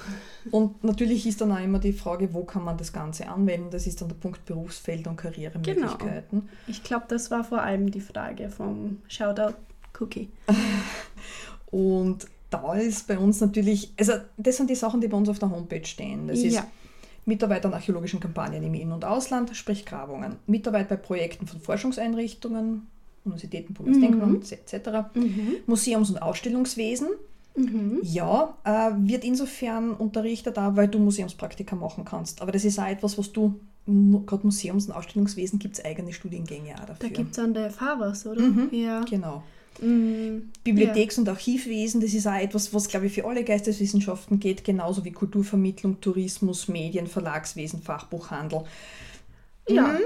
und 0.52 0.84
natürlich 0.84 1.26
ist 1.28 1.42
dann 1.42 1.52
auch 1.52 1.60
immer 1.64 1.80
die 1.80 1.94
Frage, 1.94 2.34
wo 2.34 2.44
kann 2.44 2.64
man 2.64 2.78
das 2.78 2.94
Ganze 2.94 3.28
anwenden? 3.28 3.70
Das 3.72 3.88
ist 3.88 4.02
dann 4.02 4.08
der 4.08 4.16
Punkt 4.16 4.46
Berufsfeld 4.46 5.06
und 5.08 5.18
Karrieremöglichkeiten. 5.18 6.50
Ich 6.68 6.84
glaube, 6.84 7.06
das 7.10 7.30
war 7.32 7.44
vor 7.44 7.62
allem 7.62 7.92
die 7.92 8.02
Frage 8.02 8.50
vom 8.50 9.02
Shoutout 9.08 9.56
Cookie. 10.00 10.30
Und 11.72 12.28
da 12.50 12.76
ist 12.76 13.08
bei 13.08 13.18
uns 13.18 13.42
natürlich, 13.42 13.92
also 13.98 14.14
das 14.38 14.58
sind 14.58 14.70
die 14.70 14.76
Sachen, 14.76 15.02
die 15.02 15.08
bei 15.08 15.18
uns 15.18 15.28
auf 15.30 15.40
der 15.40 15.50
Homepage 15.50 15.86
stehen. 15.86 16.28
Das 16.28 16.40
ist 16.40 16.54
Ja. 16.54 16.68
Mitarbeit 17.26 17.66
an 17.66 17.74
archäologischen 17.74 18.20
Kampagnen 18.20 18.62
im 18.64 18.74
In- 18.74 18.92
und 18.92 19.06
Ausland, 19.06 19.56
sprich 19.56 19.86
Grabungen. 19.86 20.36
Mitarbeit 20.46 20.90
bei 20.90 20.98
Projekten 20.98 21.48
von 21.48 21.60
Forschungseinrichtungen, 21.62 22.86
Universitäten, 23.26 23.72
Mhm. 23.74 23.76
Bundesdenkmalen 23.76 24.42
etc. 24.42 24.90
Mhm. 25.16 25.56
Museums- 25.66 26.10
und 26.10 26.22
Ausstellungswesen. 26.22 27.08
Mhm. 27.56 28.00
Ja, 28.04 28.58
äh, 28.64 28.92
wird 28.98 29.24
insofern 29.24 29.92
unterrichtet 29.92 30.58
da, 30.58 30.76
weil 30.76 30.88
du 30.88 31.00
Museumspraktika 31.00 31.76
machen 31.76 32.04
kannst. 32.06 32.42
Aber 32.42 32.52
das 32.52 32.66
ist 32.66 32.80
auch 32.80 32.88
etwas, 32.88 33.18
was 33.18 33.32
du, 33.32 33.60
gerade 33.86 34.46
Museums- 34.46 34.88
und 34.88 34.94
Ausstellungswesen 34.94 35.60
gibt 35.60 35.78
es 35.78 35.86
eigene 35.86 36.14
Studiengänge 36.14 36.74
auch 36.76 36.80
Da 36.80 36.86
dafür. 36.94 37.10
gibt 37.10 37.32
es 37.34 37.40
an 37.40 37.54
der 37.54 37.70
FH 37.70 38.00
was, 38.00 38.26
oder? 38.26 38.42
Mhm. 38.42 38.70
Ja. 38.72 39.02
Genau. 39.02 39.44
Mm, 39.82 40.50
Bibliotheks- 40.64 41.18
und 41.18 41.28
Archivwesen, 41.28 42.00
das 42.00 42.14
ist 42.14 42.28
auch 42.28 42.40
etwas, 42.40 42.74
was, 42.74 42.88
glaube 42.88 43.08
ich, 43.08 43.14
für 43.14 43.26
alle 43.26 43.44
Geisteswissenschaften 43.44 44.40
geht, 44.40 44.64
genauso 44.64 45.04
wie 45.04 45.12
Kulturvermittlung, 45.12 46.00
Tourismus, 46.00 46.68
Medien, 46.68 47.08
Verlagswesen, 47.08 47.82
Fachbuchhandel. 47.82 48.64
Ja. 49.68 49.98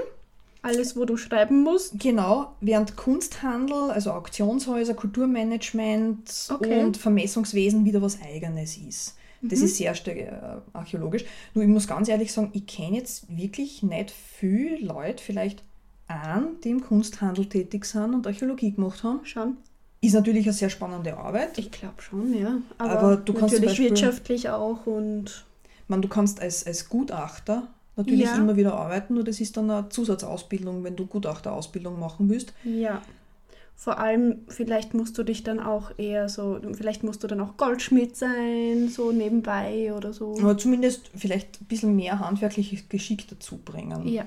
Alles, 0.62 0.96
wo 0.96 1.04
du 1.04 1.16
schreiben 1.16 1.62
musst. 1.62 1.98
Genau, 2.00 2.52
während 2.60 2.96
Kunsthandel, 2.96 3.90
also 3.90 4.10
Auktionshäuser, 4.12 4.94
Kulturmanagement 4.94 6.48
Okay. 6.50 6.82
und 6.84 6.96
Vermessungswesen 6.96 7.84
wieder 7.84 8.02
was 8.02 8.20
Eigenes 8.22 8.76
ist. 8.76 9.14
Das 9.40 9.60
Mhm. 9.60 9.64
ist 9.66 9.76
sehr 9.76 9.94
stark 9.94 10.16
äh, 10.16 10.32
archäologisch. 10.72 11.24
Nur 11.54 11.62
ich 11.64 11.70
muss 11.70 11.86
ganz 11.86 12.08
ehrlich 12.08 12.32
sagen, 12.32 12.50
ich 12.54 12.66
kenne 12.66 12.96
jetzt 12.96 13.24
wirklich 13.28 13.82
nicht 13.84 14.10
viele 14.10 14.78
Leute, 14.78 15.22
vielleicht 15.22 15.62
einen, 16.08 16.60
die 16.64 16.70
im 16.70 16.82
Kunsthandel 16.82 17.46
tätig 17.48 17.84
sind 17.84 18.14
und 18.14 18.26
Archäologie 18.26 18.72
gemacht 18.72 19.04
haben. 19.04 19.24
Schon. 19.24 19.58
Ist 20.00 20.14
natürlich 20.14 20.44
eine 20.46 20.52
sehr 20.54 20.70
spannende 20.70 21.16
Arbeit. 21.16 21.56
Ich 21.58 21.70
glaube 21.70 22.00
schon, 22.02 22.34
ja. 22.34 22.58
Aber, 22.78 22.98
Aber 22.98 23.16
du 23.16 23.32
kannst 23.32 23.54
zum 23.56 23.64
natürlich 23.64 23.90
wirtschaftlich 23.90 24.48
auch 24.48 24.86
und 24.86 25.44
meine, 25.86 26.02
du 26.02 26.08
kannst 26.08 26.40
als, 26.40 26.66
als 26.66 26.88
Gutachter 26.88 27.68
natürlich 27.98 28.24
Ja. 28.24 28.36
immer 28.36 28.56
wieder 28.56 28.74
arbeiten, 28.74 29.14
nur 29.14 29.24
das 29.24 29.40
ist 29.40 29.56
dann 29.56 29.70
eine 29.70 29.88
Zusatzausbildung, 29.90 30.82
wenn 30.84 30.96
du 30.96 31.06
Gutachterausbildung 31.06 31.98
machen 31.98 32.28
willst. 32.30 32.54
ja. 32.64 33.02
Vor 33.80 34.00
allem, 34.00 34.38
vielleicht 34.48 34.92
musst 34.92 35.16
du 35.18 35.22
dich 35.22 35.44
dann 35.44 35.60
auch 35.60 35.96
eher 35.98 36.28
so, 36.28 36.58
vielleicht 36.72 37.04
musst 37.04 37.22
du 37.22 37.28
dann 37.28 37.40
auch 37.40 37.56
Goldschmied 37.56 38.16
sein, 38.16 38.88
so 38.88 39.12
nebenbei 39.12 39.94
oder 39.94 40.12
so. 40.12 40.34
Aber 40.40 40.58
zumindest 40.58 41.08
vielleicht 41.14 41.60
ein 41.62 41.66
bisschen 41.66 41.94
mehr 41.94 42.18
handwerkliches 42.18 42.88
Geschick 42.88 43.28
dazu 43.28 43.58
bringen. 43.58 44.08
Ja. 44.08 44.26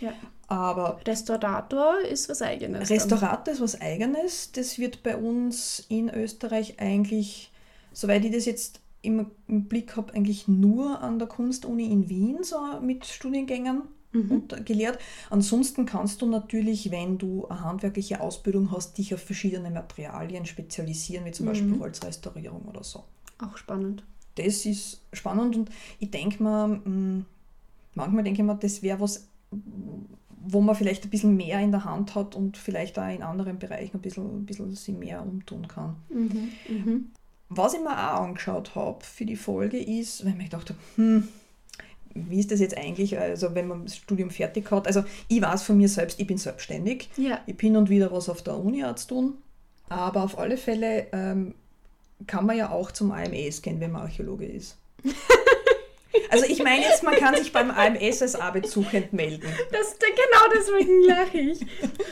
ja. 0.00 0.12
Aber 0.46 0.98
Restaurator 1.06 2.00
ist 2.00 2.30
was 2.30 2.40
Eigenes. 2.40 2.88
dann. 2.88 2.96
Restaurant 2.98 3.46
ist 3.48 3.60
was 3.60 3.78
Eigenes. 3.78 4.52
Das 4.52 4.78
wird 4.78 5.02
bei 5.02 5.18
uns 5.18 5.84
in 5.90 6.08
Österreich 6.08 6.80
eigentlich, 6.80 7.52
soweit 7.92 8.24
ich 8.24 8.32
das 8.32 8.46
jetzt 8.46 8.80
im, 9.02 9.26
im 9.46 9.64
Blick 9.68 9.96
habe, 9.96 10.12
eigentlich 10.14 10.48
nur 10.48 11.00
an 11.00 11.18
der 11.18 11.28
Kunstuni 11.28 11.86
in 11.90 12.08
Wien 12.08 12.38
so 12.42 12.56
mit 12.82 13.06
Studiengängen 13.06 13.82
Mhm. 14.10 14.30
und 14.30 14.66
gelehrt. 14.66 14.98
Ansonsten 15.28 15.84
kannst 15.84 16.22
du 16.22 16.26
natürlich, 16.26 16.90
wenn 16.90 17.18
du 17.18 17.46
eine 17.48 17.60
handwerkliche 17.62 18.22
Ausbildung 18.22 18.72
hast, 18.72 18.96
dich 18.96 19.12
auf 19.12 19.20
verschiedene 19.20 19.70
Materialien 19.70 20.46
spezialisieren, 20.46 21.26
wie 21.26 21.32
zum 21.32 21.44
Mhm. 21.44 21.50
Beispiel 21.50 21.78
Holzrestaurierung 21.78 22.62
oder 22.62 22.82
so. 22.82 23.04
Auch 23.38 23.58
spannend. 23.58 24.04
Das 24.36 24.64
ist 24.64 25.02
spannend 25.12 25.56
und 25.56 25.70
ich 25.98 26.10
denke 26.10 26.42
mir, 26.42 26.80
mh, 26.82 27.24
manchmal 27.96 28.24
denke 28.24 28.40
ich 28.40 28.46
mir, 28.46 28.54
das 28.54 28.80
wäre 28.82 28.98
was, 29.00 29.28
wo 30.46 30.62
man 30.62 30.74
vielleicht 30.74 31.04
ein 31.04 31.10
bisschen 31.10 31.36
mehr 31.36 31.60
in 31.60 31.70
der 31.72 31.84
Hand 31.84 32.14
hat 32.14 32.34
und 32.34 32.56
vielleicht 32.56 32.98
auch 32.98 33.12
in 33.14 33.22
anderen 33.22 33.58
Bereichen 33.58 33.98
ein 33.98 34.00
bisschen, 34.00 34.24
ein 34.38 34.46
bisschen 34.46 34.74
sich 34.74 34.94
mehr 34.96 35.22
umtun 35.22 35.68
kann. 35.68 35.96
Mhm. 36.08 37.10
Was 37.50 37.74
ich 37.74 37.80
mir 37.80 37.92
auch 37.92 38.20
angeschaut 38.20 38.74
habe 38.74 39.02
für 39.04 39.24
die 39.24 39.36
Folge 39.36 39.78
ist, 39.78 40.24
weil 40.24 40.32
ich 40.32 40.36
mir 40.36 40.44
gedacht 40.44 40.70
habe, 40.70 40.78
hm, 40.96 41.28
wie 42.14 42.40
ist 42.40 42.50
das 42.50 42.60
jetzt 42.60 42.76
eigentlich, 42.76 43.18
also 43.18 43.54
wenn 43.54 43.68
man 43.68 43.84
das 43.84 43.96
Studium 43.96 44.30
fertig 44.30 44.70
hat. 44.70 44.86
Also 44.86 45.04
ich 45.28 45.40
weiß 45.40 45.62
von 45.62 45.76
mir 45.76 45.88
selbst, 45.88 46.20
ich 46.20 46.26
bin 46.26 46.38
selbstständig. 46.38 47.08
Ja. 47.16 47.40
Ich 47.46 47.56
bin 47.56 47.76
und 47.76 47.88
wieder 47.88 48.12
was 48.12 48.28
auf 48.28 48.42
der 48.42 48.56
Uni 48.56 48.84
zu 48.96 49.08
tun. 49.08 49.34
Aber 49.88 50.22
auf 50.22 50.38
alle 50.38 50.56
Fälle 50.56 51.06
ähm, 51.12 51.54
kann 52.26 52.46
man 52.46 52.56
ja 52.56 52.70
auch 52.70 52.92
zum 52.92 53.12
AMS 53.12 53.62
gehen, 53.62 53.80
wenn 53.80 53.92
man 53.92 54.02
Archäologe 54.02 54.46
ist. 54.46 54.76
Also 56.30 56.46
ich 56.46 56.62
meine 56.62 56.82
jetzt, 56.82 57.02
man 57.02 57.14
kann 57.16 57.36
sich 57.36 57.52
beim 57.52 57.70
AMS 57.70 58.22
als 58.22 58.34
Arbeitssuchend 58.34 59.12
melden. 59.12 59.46
Das, 59.70 59.96
genau 59.98 60.52
deswegen 60.54 61.02
lache 61.02 61.38
ich. 61.38 61.60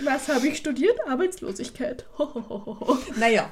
Was 0.04 0.28
habe 0.28 0.48
ich 0.48 0.58
studiert? 0.58 0.96
Arbeitslosigkeit. 1.08 2.04
Hohohoho. 2.18 2.98
Naja, 3.18 3.50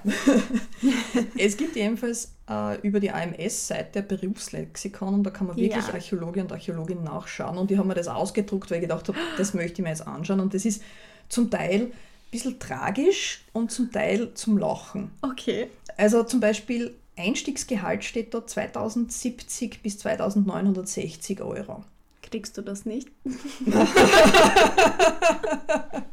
es 1.39 1.57
gibt 1.57 1.77
jedenfalls 1.77 2.35
äh, 2.49 2.79
über 2.87 3.01
die 3.01 3.11
AMS-Seite 3.11 4.03
Berufslexikon 4.03 5.15
und 5.15 5.23
da 5.25 5.31
kann 5.31 5.47
man 5.47 5.57
wirklich 5.57 5.87
Ja. 5.87 5.95
Archäologe 5.95 6.41
und 6.41 6.53
Archäologin 6.53 7.03
nachschauen. 7.03 7.57
Und 7.59 7.71
ich 7.71 7.79
habe 7.79 7.89
mir 7.89 7.95
das 7.95 8.09
ausgedruckt, 8.09 8.71
weil 8.71 8.79
ich 8.79 8.83
gedacht 8.83 9.09
habe, 9.09 9.19
das 9.39 9.55
möchte 9.55 9.81
ich 9.81 9.85
mir 9.85 9.91
jetzt 9.91 10.07
anschauen. 10.07 10.41
Und 10.41 10.53
das 10.55 10.65
ist 10.65 10.83
zum 11.29 11.51
Teil 11.51 11.81
ein 11.81 11.93
bisschen 12.31 12.59
tragisch 12.59 13.45
und 13.53 13.71
zum 13.71 13.91
Teil 13.91 14.35
zum 14.35 14.59
Lachen. 14.59 15.11
Okay. 15.23 15.71
Also 15.97 16.23
zum 16.25 16.41
Beispiel 16.41 16.95
Einstiegsgehalt 17.17 18.05
steht 18.05 18.35
da 18.35 18.47
2070 18.47 19.83
bis 19.83 19.99
2960 19.99 21.43
Euro. 21.43 21.85
Kriegst 22.23 22.57
du 22.57 22.63
das 22.63 22.85
nicht? 22.85 23.09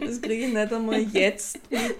Das 0.00 0.20
kriege 0.20 0.46
ich 0.46 0.52
nicht 0.52 0.72
einmal 0.72 1.00
jetzt 1.00 1.58
mit 1.70 1.96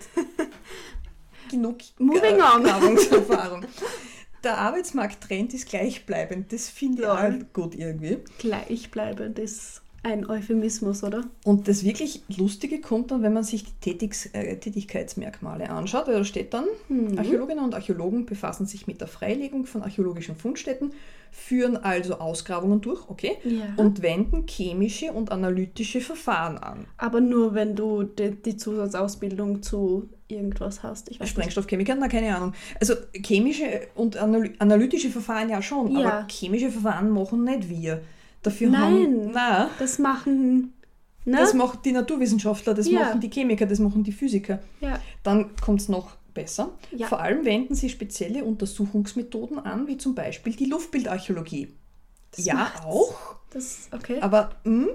genug 1.50 1.78
Moving 1.99 2.40
on. 2.40 2.64
Erfahrungserfahrung. 2.64 3.64
Der 4.42 4.58
Arbeitsmarkttrend 4.58 5.52
ist 5.52 5.68
gleichbleibend. 5.68 6.52
Das 6.52 6.68
finde 6.68 7.02
ich 7.02 7.08
auch 7.08 7.52
gut 7.52 7.75
irgendwie. 7.75 8.18
Gleichbleibend 8.38 9.38
ist 9.38 9.82
ein 10.02 10.28
Euphemismus, 10.28 11.04
oder? 11.04 11.25
Und 11.45 11.69
das 11.69 11.85
wirklich 11.85 12.23
Lustige 12.35 12.80
kommt 12.80 13.11
dann, 13.11 13.23
wenn 13.23 13.35
man 13.35 13.45
sich 13.45 13.64
die 13.64 13.73
Tätigs 13.80 14.26
äh, 14.33 14.57
Tätigkeitsmerkmale 14.57 15.69
anschaut. 15.71 16.07
weil 16.07 16.14
Da 16.14 16.25
steht 16.25 16.54
dann, 16.54 16.64
Mhm. 16.88 17.19
Archäologinnen 17.19 17.62
und 17.64 17.75
Archäologen 17.75 18.25
befassen 18.26 18.64
sich 18.66 18.87
mit 18.87 19.00
der 19.00 19.09
Freilegung 19.09 19.66
von 19.66 19.83
archäologischen 19.83 20.37
Fundstätten, 20.37 20.92
führen 21.30 21.76
also 21.76 22.14
Ausgrabungen 22.19 22.80
durch, 22.80 23.09
okay, 23.09 23.37
Ja. 23.45 23.75
und 23.76 24.00
wenden 24.02 24.47
chemische 24.49 25.12
und 25.12 25.30
analytische 25.30 26.00
Verfahren 26.00 26.57
an. 26.59 26.87
Aber 26.97 27.21
nur, 27.21 27.54
wenn 27.54 27.76
du 27.76 28.02
die, 28.04 28.30
die 28.30 28.57
Zusatzausbildung 28.57 29.62
zu 29.62 30.09
irgendwas 30.28 30.83
hast. 30.83 31.11
Ich 31.11 31.21
weiß. 31.21 31.28
Sprengstoffchemiker? 31.28 31.95
Na, 31.99 32.09
keine 32.09 32.35
Ahnung. 32.35 32.54
Also 32.80 32.95
chemische 33.14 33.64
und 33.95 34.16
analy 34.16 34.52
analytische 34.61 35.11
Verfahren 35.11 35.50
ja 35.50 35.61
schon, 35.61 35.90
Ja. 35.92 36.09
aber 36.09 36.26
chemische 36.28 36.71
Verfahren 36.71 37.11
machen 37.11 37.45
nicht 37.45 37.69
wir. 37.69 38.00
Dafür 38.42 38.70
Nein. 38.70 38.80
haben... 38.82 39.30
Nein. 39.32 39.66
Das 39.78 39.99
machen. 39.99 40.73
Ne? 41.26 41.37
Das 41.37 41.52
machen 41.54 41.80
die 41.85 41.92
Naturwissenschaftler, 41.92 42.73
das 42.75 42.88
Ja. 42.88 43.00
machen 43.00 43.20
die 43.20 43.28
Chemiker, 43.30 43.66
das 43.66 43.78
machen 43.78 44.02
die 44.04 44.12
Physiker. 44.12 44.61
ja. 44.80 44.99
Dann 45.23 45.50
kommt 45.62 45.80
es 45.82 45.88
noch 45.88 46.16
besser. 46.32 46.70
Ja. 46.97 47.06
Vor 47.09 47.20
allem 47.20 47.44
wenden 47.44 47.75
sie 47.75 47.90
spezielle 47.90 48.44
Untersuchungsmethoden 48.44 49.59
an, 49.59 49.87
wie 49.87 49.99
zum 49.99 50.14
Beispiel 50.14 50.54
die 50.54 50.64
Luftbildarchäologie. 50.66 51.68
Das 52.35 52.44
ja, 52.44 52.54
macht's. 52.54 52.87
auch. 52.87 53.37
Das, 53.52 53.88
okay. 53.92 54.19
Aber 54.21 54.50
mh, 54.64 54.87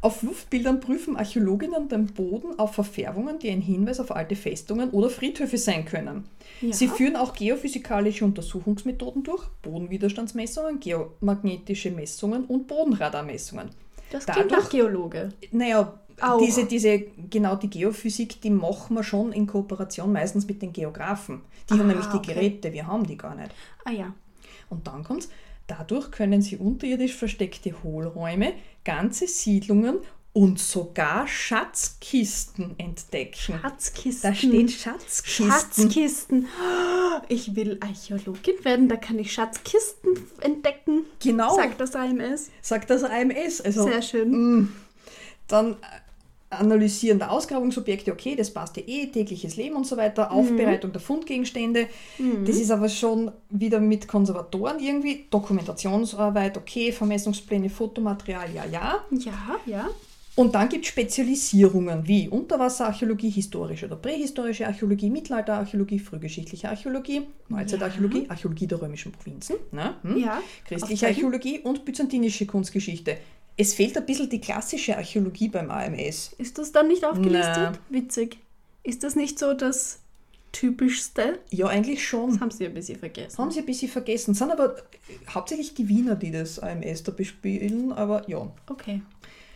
auf 0.00 0.22
Luftbildern 0.22 0.80
prüfen 0.80 1.16
Archäologinnen 1.16 1.88
den 1.88 2.06
Boden 2.06 2.58
auf 2.58 2.74
Verfärbungen, 2.74 3.38
die 3.38 3.50
ein 3.50 3.60
Hinweis 3.60 4.00
auf 4.00 4.10
alte 4.10 4.34
Festungen 4.34 4.90
oder 4.90 5.10
Friedhöfe 5.10 5.56
sein 5.58 5.84
können. 5.84 6.24
ja. 6.60 6.72
Sie 6.72 6.88
führen 6.88 7.14
auch 7.14 7.34
geophysikalische 7.34 8.24
Untersuchungsmethoden 8.24 9.22
durch, 9.22 9.46
Bodenwiderstandsmessungen, 9.62 10.80
geomagnetische 10.80 11.90
Messungen 11.90 12.44
und 12.46 12.66
Bodenradarmessungen. 12.66 13.70
das 14.10 14.26
klingt 14.26 14.50
dadurch- 14.50 14.64
nach 14.64 14.70
Geologe. 14.70 15.28
Naja, 15.52 16.00
Auch. 16.20 16.38
diese, 16.38 16.64
diese, 16.66 16.98
genau 17.30 17.54
die 17.56 17.70
Geophysik, 17.70 18.40
die 18.40 18.50
machen 18.50 18.94
wir 18.96 19.04
schon 19.04 19.32
in 19.32 19.46
Kooperation 19.46 20.12
meistens 20.12 20.46
mit 20.46 20.60
den 20.62 20.72
Geografen. 20.72 21.42
Die 21.68 21.74
haben 21.74 21.82
Ah, 21.82 21.84
nämlich 21.84 22.06
die 22.06 22.16
okay. 22.16 22.34
Geräte, 22.34 22.72
wir 22.72 22.86
haben 22.88 23.06
die 23.06 23.16
gar 23.16 23.34
nicht. 23.36 23.50
Ah 23.84 23.92
ja. 23.92 24.12
Und 24.68 24.86
dann 24.86 25.04
kommt's, 25.04 25.28
dadurch 25.70 26.10
können 26.10 26.42
sie 26.42 26.56
unterirdisch 26.56 27.14
versteckte 27.14 27.82
Hohlräume, 27.82 28.52
ganze 28.84 29.26
Siedlungen 29.26 29.98
und 30.32 30.58
sogar 30.60 31.26
Schatzkisten 31.26 32.78
entdecken. 32.78 33.58
Schatzkisten. 33.60 34.30
Da 34.30 34.34
steht 34.34 34.70
Schatzkisten. 34.70 35.50
Schatzkisten. 35.50 36.48
Ich 37.28 37.56
will 37.56 37.78
Archäologin 37.80 38.64
werden, 38.64 38.88
da 38.88 38.96
kann 38.96 39.18
ich 39.18 39.32
Schatzkisten 39.32 40.12
entdecken. 40.40 41.04
Genau, 41.22 41.54
Sagt 41.56 41.80
das 41.80 41.94
AMS. 41.96 42.50
sagt 42.62 42.90
das 42.90 43.02
AMS. 43.02 43.60
Also, 43.60 43.84
Sehr 43.84 44.02
schön. 44.02 44.30
mh, 44.62 44.68
dann 45.48 45.72
äh, 45.72 45.76
analysieren 46.50 47.18
der 47.18 47.30
Ausgrabungsobjekte, 47.30 48.12
okay, 48.12 48.34
das 48.34 48.52
passt 48.52 48.76
ja 48.76 48.82
eh, 48.86 49.06
tägliches 49.06 49.56
Leben 49.56 49.76
und 49.76 49.86
so 49.86 49.96
weiter, 49.96 50.32
Aufbereitung 50.32 50.92
der 50.92 51.00
Fundgegenstände. 51.00 51.86
Das 52.44 52.56
ist 52.56 52.70
aber 52.70 52.88
schon 52.88 53.30
wieder 53.48 53.80
mit 53.80 54.08
Konservatoren 54.08 54.80
irgendwie, 54.80 55.26
Dokumentationsarbeit, 55.30 56.56
okay, 56.58 56.92
Vermessungspläne, 56.92 57.70
Fotomaterial, 57.70 58.48
ja, 58.52 58.64
ja. 58.66 59.04
Ja, 59.10 59.56
ja. 59.66 59.88
Und 60.36 60.54
dann 60.54 60.68
gibt 60.68 60.84
es 60.84 60.90
Spezialisierungen 60.90 62.06
wie 62.06 62.28
Unterwasserarchäologie, 62.28 63.30
historische 63.30 63.86
oder 63.86 63.96
prähistorische 63.96 64.66
Archäologie, 64.66 65.10
Mittelalterarchäologie, 65.10 65.98
frühgeschichtliche 65.98 66.68
Archäologie, 66.68 67.22
Neuzeitarchäologie, 67.48 68.26
Archäologie 68.28 68.66
der 68.66 68.80
römischen 68.80 69.12
Provinzen, 69.12 69.56
ne? 69.72 69.96
hm? 70.02 70.16
Ja, 70.16 70.40
christliche. 70.64 71.08
Archäologie 71.08 71.58
und 71.60 71.84
byzantinische 71.84 72.46
Kunstgeschichte. 72.46 73.18
Es 73.60 73.74
fehlt 73.74 73.94
ein 73.98 74.06
bisschen 74.06 74.30
die 74.30 74.40
klassische 74.40 74.96
Archäologie 74.96 75.48
beim 75.48 75.70
AMS. 75.70 76.32
Ist 76.38 76.56
das 76.56 76.72
dann 76.72 76.88
nicht 76.88 77.04
aufgelistet? 77.04 77.56
Na. 77.56 77.72
Witzig. 77.90 78.38
Ist 78.82 79.04
das 79.04 79.16
nicht 79.16 79.38
so 79.38 79.52
das 79.52 80.00
Typischste? 80.50 81.40
Ja, 81.50 81.66
eigentlich 81.66 81.98
Das 81.98 82.04
schon. 82.04 82.40
haben 82.40 82.50
sie 82.50 82.64
ein 82.64 82.72
bisschen 82.72 82.98
vergessen. 82.98 83.36
Haben 83.36 83.50
sie 83.50 83.58
ein 83.58 83.66
bisschen 83.66 83.90
vergessen. 83.90 84.32
Sind 84.32 84.50
aber 84.50 84.76
hauptsächlich 85.28 85.74
die 85.74 85.88
Wiener, 85.90 86.16
die 86.16 86.30
das 86.30 86.58
AMS 86.58 87.02
da 87.02 87.12
bespielen, 87.12 87.92
aber 87.92 88.26
ja. 88.30 88.50
Okay. 88.70 89.02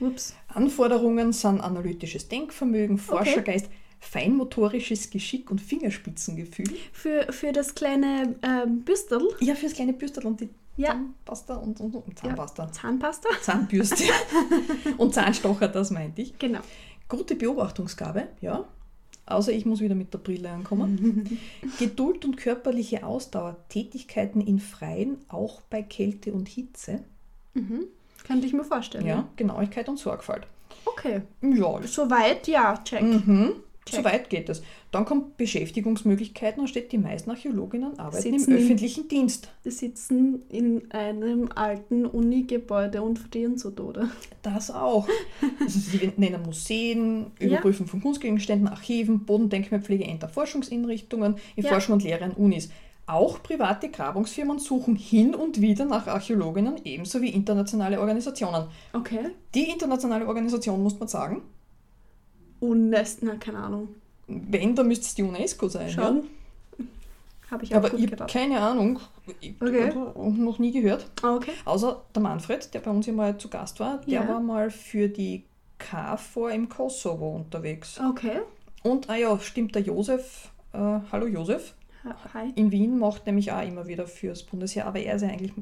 Ups. 0.00 0.34
Anforderungen 0.48 1.32
sind 1.32 1.62
analytisches 1.62 2.28
Denkvermögen, 2.28 2.98
Forschergeist, 2.98 3.70
feinmotorisches 4.04 5.10
Geschick 5.10 5.50
und 5.50 5.60
Fingerspitzengefühl. 5.60 6.66
Für, 6.92 7.32
für 7.32 7.52
das 7.52 7.74
kleine 7.74 8.36
ähm, 8.42 8.82
Büstel. 8.82 9.20
Ja, 9.40 9.54
fürs 9.54 9.72
kleine 9.74 9.92
Büstel 9.92 10.26
und 10.26 10.40
die 10.40 10.48
Ja. 10.76 10.90
Zahnpasta 10.90 11.54
und, 11.56 11.80
und, 11.80 11.94
und 11.94 12.18
Zahnpasta. 12.18 12.70
Zahnpasta. 12.72 13.28
Zahnbürste 13.42 14.04
und 14.98 15.14
Zahnstocher, 15.14 15.68
das 15.68 15.90
meinte 15.90 16.22
ich. 16.22 16.38
Genau. 16.38 16.60
Gute 17.08 17.34
Beobachtungsgabe, 17.34 18.28
ja. 18.40 18.64
Außer 19.26 19.52
ich 19.52 19.64
muss 19.64 19.80
wieder 19.80 19.94
mit 19.94 20.12
der 20.12 20.18
Brille 20.18 20.50
ankommen. 20.50 21.38
Geduld 21.78 22.24
und 22.26 22.36
körperliche 22.36 23.06
Ausdauer, 23.06 23.56
Tätigkeiten 23.70 24.40
in 24.42 24.58
Freien, 24.58 25.16
auch 25.28 25.62
bei 25.62 25.82
Kälte 25.82 26.32
und 26.32 26.46
Hitze. 26.48 27.04
Mhm. 27.54 27.84
Könnte 28.26 28.46
ich 28.46 28.52
mir 28.52 28.64
vorstellen. 28.64 29.06
Ja, 29.06 29.26
Genauigkeit 29.36 29.88
und 29.88 29.98
Sorgfalt. 29.98 30.46
Okay. 30.84 31.22
Ja, 31.40 31.80
Soweit, 31.86 32.46
ja, 32.48 32.76
check. 32.84 33.02
mhm. 33.02 33.52
Check. 33.86 33.98
so 33.98 34.04
weit 34.04 34.30
geht 34.30 34.48
es. 34.48 34.62
Dann 34.92 35.04
kommt 35.04 35.36
Beschäftigungsmöglichkeiten 35.36 36.60
und 36.60 36.68
steht, 36.68 36.92
die 36.92 36.98
meisten 36.98 37.30
Archäologinnen 37.30 37.98
arbeiten 37.98 38.22
Sitzen 38.22 38.52
im 38.52 38.56
in- 38.58 38.64
öffentlichen 38.64 39.08
Dienst. 39.08 39.48
Wir 39.62 39.72
sitzen 39.72 40.42
in 40.48 40.90
einem 40.92 41.50
alten 41.54 42.06
Uni-Gebäude 42.06 43.02
und 43.02 43.18
frieren 43.18 43.58
zu 43.58 43.70
Tode. 43.70 44.08
Das 44.42 44.70
auch. 44.70 45.06
Also 45.60 45.78
sie 45.78 46.12
nennen 46.16 46.42
Museen, 46.42 47.26
Ja. 47.38 47.46
Überprüfen 47.48 47.86
von 47.86 48.00
Kunstgegenständen, 48.00 48.68
Archiven, 48.68 49.24
Bodendenkmalpflege, 49.26 50.04
Ämter, 50.04 50.28
Forschungseinrichtungen, 50.28 51.36
in 51.56 51.64
Ja. 51.64 51.70
Forschung 51.70 51.94
und 51.94 52.02
Lehre 52.04 52.24
an 52.24 52.32
Unis. 52.32 52.70
Auch 53.06 53.42
private 53.42 53.90
Grabungsfirmen 53.90 54.58
suchen 54.58 54.96
hin 54.96 55.34
und 55.34 55.60
wieder 55.60 55.84
nach 55.84 56.06
Archäologinnen, 56.06 56.76
ebenso 56.84 57.20
wie 57.20 57.28
internationale 57.28 58.00
Organisationen. 58.00 58.68
Okay. 58.94 59.26
Die 59.54 59.68
internationale 59.70 60.26
Organisation, 60.26 60.82
muss 60.82 60.98
man 60.98 61.08
sagen, 61.08 61.42
UNESCO, 62.70 63.26
na, 63.26 63.36
keine 63.36 63.58
Ahnung. 63.58 63.88
wenn, 64.26 64.74
dann 64.74 64.88
müsste 64.88 65.04
es 65.04 65.14
die 65.14 65.22
UNESCO 65.22 65.68
sein. 65.68 65.88
Ja? 65.88 65.92
Schon. 65.92 66.24
Habe 67.50 67.64
ich 67.64 67.72
auch 67.74 67.78
Aber 67.78 67.94
ich 67.94 68.10
habe 68.10 68.26
keine 68.26 68.58
Ahnung, 68.60 68.98
ich 69.40 69.54
Okay. 69.60 69.92
noch 69.94 70.58
nie 70.58 70.72
gehört. 70.72 71.06
Ah, 71.22 71.36
okay. 71.36 71.52
Außer 71.66 72.02
der 72.14 72.22
Manfred, 72.22 72.72
der 72.72 72.80
bei 72.80 72.90
uns 72.90 73.06
ja 73.06 73.12
mal 73.12 73.36
zu 73.36 73.48
Gast 73.48 73.78
war, 73.80 73.98
der 73.98 74.12
Ja. 74.22 74.28
war 74.28 74.40
mal 74.40 74.70
für 74.70 75.08
die 75.08 75.44
KFOR 75.78 76.50
im 76.52 76.68
Kosovo 76.68 77.36
unterwegs. 77.36 78.00
Okay. 78.00 78.40
Und, 78.82 79.08
ah 79.10 79.16
ja, 79.16 79.38
stimmt, 79.38 79.74
der 79.74 79.82
Josef, 79.82 80.50
äh, 80.72 80.78
hallo 81.12 81.26
Josef, 81.26 81.74
Hi. 82.34 82.50
in 82.54 82.70
Wien 82.72 82.98
macht 82.98 83.26
nämlich 83.26 83.52
auch 83.52 83.62
immer 83.66 83.86
wieder 83.86 84.06
fürs 84.06 84.42
Bundesheer, 84.42 84.86
aber 84.86 85.00
er 85.00 85.16
ist 85.16 85.22
ja 85.22 85.28
eigentlich 85.28 85.52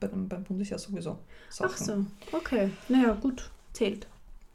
beim, 0.00 0.28
beim 0.28 0.44
Bundesheer 0.44 0.78
sowieso. 0.78 1.18
Sachen. 1.50 1.70
Ach 1.72 1.76
so. 1.76 2.36
Okay. 2.36 2.70
Naja, 2.88 3.14
gut. 3.20 3.50
Zählt. 3.72 4.06